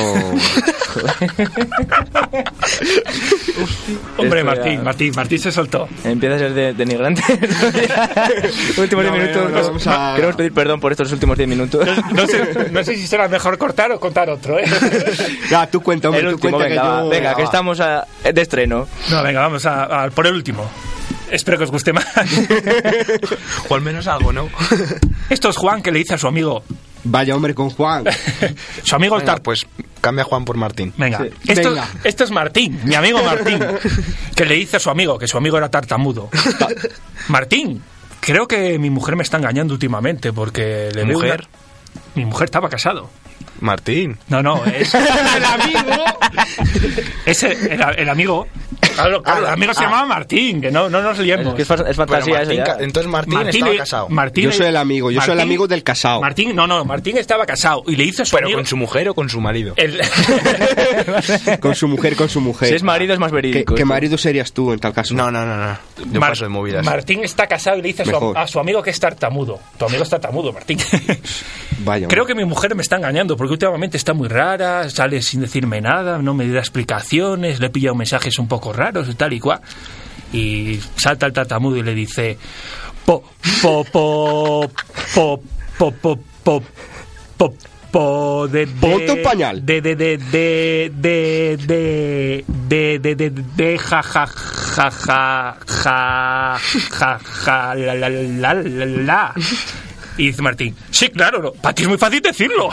[4.18, 5.88] Hombre, Martín, Martín, Martín se soltó.
[6.04, 7.22] Empieza a ser de- denigrante.
[8.78, 9.36] últimos 10 No, minutos.
[9.44, 9.64] no, no, no.
[9.68, 11.88] vamos a- Queremos pedir perdón por estos últimos 10 minutos.
[12.14, 14.66] No sé, no sé si será mejor cortar o contar otro, ¿eh?
[15.50, 17.10] Ya, tú cuenta, hombre, El tú último, cuenta venga, que va, yo...
[17.10, 18.88] venga, que estamos a- de estreno.
[19.10, 20.70] No, venga, vamos a, a por el último.
[21.30, 22.06] Espero que os guste más.
[23.70, 24.48] O al menos algo, ¿no?
[25.30, 26.64] Esto es Juan que le dice a su amigo.
[27.04, 28.04] Vaya hombre con Juan.
[28.84, 29.66] Su amigo el tar- pues
[30.02, 30.92] cambia a Juan por Martín.
[30.98, 31.30] Venga, Sí.
[31.52, 31.88] esto, Venga.
[32.04, 33.60] esto es Martín, mi amigo Martín,
[34.36, 36.30] que le dice a su amigo que su amigo era tartamudo.
[37.28, 37.82] Martín,
[38.20, 41.48] creo que mi mujer me está engañando últimamente porque le ¿Tu veo mujer?
[41.48, 41.65] una-
[42.16, 43.10] Mi mujer estaba casado.
[43.62, 44.18] Martín.
[44.28, 45.06] No, no, es el
[45.46, 46.04] amigo.
[47.26, 48.48] Es el, el- el amigo.
[48.94, 49.84] Claro, claro, el amigo se ah.
[49.84, 51.48] llamaba Martín, que no, no nos liemos.
[51.48, 54.10] Es que es es fantasía Martín eso entonces Martín estaba casado.
[54.10, 56.22] Martín Yo soy el amigo, yo soy el Martín- amigo del casado.
[56.22, 58.60] Martín, no, no, Martín estaba casado y le hizo a su ¿Pero amigo.
[58.60, 59.74] con su mujer o con su marido?
[59.78, 60.00] el-
[61.60, 62.70] Con su mujer, con su mujer.
[62.70, 63.76] Si es marido es más ¿Qué, verídico.
[63.76, 63.94] qué esto.
[63.94, 65.14] marido serías tú en tal caso?
[65.14, 65.78] No, no, no, no.
[66.12, 66.86] Yo Mar- paso de movidas.
[66.86, 69.60] Martín está casado y le dice a su, a su amigo que es tartamudo.
[69.78, 70.78] Tu amigo es tartamudo, Martín.
[71.80, 72.08] Vaya.
[72.08, 75.82] Creo que mi mujer me está engañando porque últimamente está muy rara, sale sin decirme
[75.82, 79.40] nada, no me da explicaciones, le he pillado mensajes un poco raros y tal y
[79.40, 79.62] cual.
[80.34, 82.38] Y salta el tartamudo y le dice:
[83.06, 83.24] Po,
[83.62, 84.72] po, po,
[85.14, 85.42] po,
[85.78, 86.64] po, po, po,
[87.38, 87.54] po,
[87.92, 89.66] po, de, de, Ponte un pañal.
[89.66, 96.60] De, de, de, de, de, de, de, de, de, de, ja, ja, ja, ja, ja,
[96.92, 99.34] ja, ja, la, la, la, la, la.
[100.18, 102.70] Y dice Martín, sí, claro, no, para ti es muy fácil decirlo.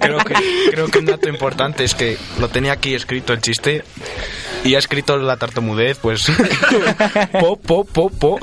[0.00, 0.34] Creo que,
[0.70, 3.82] creo que un dato importante es que lo tenía aquí escrito el chiste
[4.64, 6.26] y ha escrito la tartamudez, pues.
[7.40, 8.38] po, po, po, po.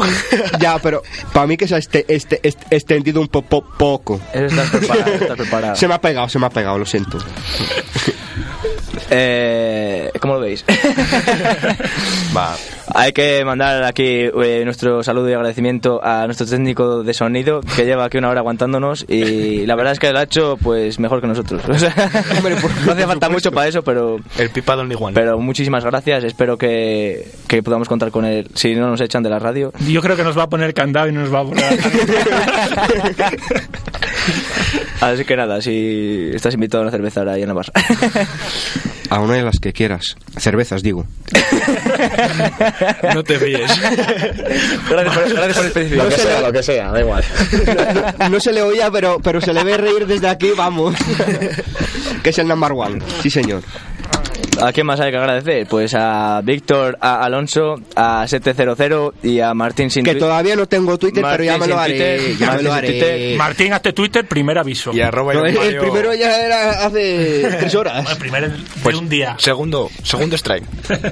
[0.60, 1.02] Ya, pero
[1.34, 4.20] para mí que se ha este, este, este- extendido un po, po- poco.
[4.34, 5.76] Estás preparado, estás preparado.
[5.76, 7.18] Se me ha pegado, se me ha pegado, lo siento.
[9.10, 10.64] Eh, ¿Cómo lo veis?
[12.36, 12.56] Va.
[12.94, 17.86] Hay que mandar aquí eh, nuestro saludo y agradecimiento a nuestro técnico de sonido que
[17.86, 21.20] lleva aquí una hora aguantándonos y la verdad es que lo ha hecho pues mejor
[21.22, 21.62] que nosotros.
[21.70, 21.94] O sea,
[22.86, 25.14] no hace falta mucho para eso, pero El pipa Don Igual.
[25.14, 26.24] pero muchísimas gracias.
[26.24, 29.74] Espero que, que podamos contar con él si no nos echan de la radio.
[29.88, 31.80] Yo creo que nos va a poner candado y no nos va a poner.
[35.02, 37.74] Así que nada, si estás invitado a una cerveza ahora ahí en Navarra.
[39.10, 40.16] A una de las que quieras.
[40.38, 41.06] Cervezas, digo.
[43.14, 43.70] No te ríes.
[44.90, 46.06] gracias, por, gracias por especificar.
[46.06, 47.24] No se, le, lo que sea, da igual.
[48.32, 50.96] no se le oía, pero, pero se le ve reír desde aquí, vamos.
[52.24, 53.00] que es el number one.
[53.22, 53.62] Sí, señor.
[54.62, 55.68] ¿A quién más hay que agradecer?
[55.68, 60.98] Pues a Víctor, a Alonso, a 700 y a Martín Sin Que todavía no tengo
[60.98, 62.18] Twitter, pero ya me lo haré.
[62.18, 62.88] Twitter, Ya me Martín lo sin haré.
[62.88, 63.38] Twitter.
[63.38, 64.94] Martín, hazte Twitter, primer aviso.
[64.94, 68.10] Y arroba No, el, primero ya era hace tres horas.
[68.10, 69.36] El primer de Pues, un día.
[69.40, 70.64] Segundo, segundo strike.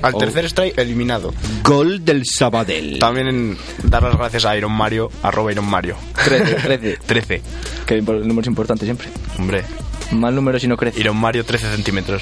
[0.02, 0.18] Al Oh.
[0.18, 1.34] tercer strike, eliminado.
[1.64, 3.00] Gol del Sabadell.
[3.00, 5.96] También en dar las gracias a Iron Mario, arroba Iron Mario.
[6.24, 6.98] 13, 13.
[7.06, 7.42] 13.
[7.86, 9.10] Que el número es importante siempre.
[9.38, 9.64] Hombre,
[10.12, 11.00] Mal número si no crece.
[11.00, 12.22] Iron Mario 13 centímetros.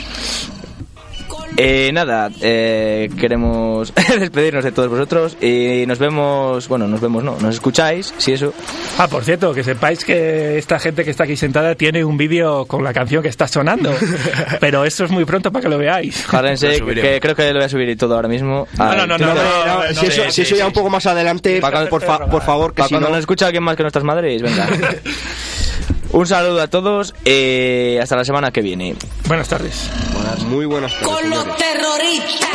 [1.57, 7.37] Eh, nada, eh, queremos despedirnos de todos vosotros y nos vemos, bueno, nos vemos, no,
[7.39, 8.53] nos escucháis, si eso.
[8.97, 12.65] Ah, por cierto, que sepáis que esta gente que está aquí sentada tiene un vídeo
[12.65, 13.93] con la canción que está sonando.
[14.59, 16.25] Pero eso es muy pronto para que lo veáis.
[16.25, 18.67] Járense, que, que creo que lo voy a subir y todo ahora mismo.
[18.77, 21.05] No, no, no, no, no, no, no, si, eso, si eso ya un poco más
[21.05, 23.15] adelante, Para- por, fa- por favor, que Para si cuando no...
[23.15, 24.67] nos escucha alguien más que nuestras madres, venga.
[26.13, 28.95] Un saludo a todos, eh, hasta la semana que viene.
[29.27, 29.89] Buenas tardes.
[30.47, 31.07] Muy buenas tardes.
[31.07, 32.49] Con los terroristas.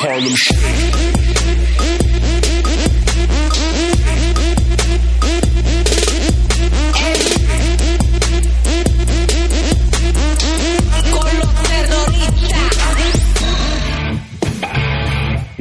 [0.00, 0.67] Con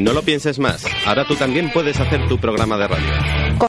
[0.07, 0.85] No lo pienses más.
[1.05, 3.57] Ahora tú también puedes hacer tu programa de radio.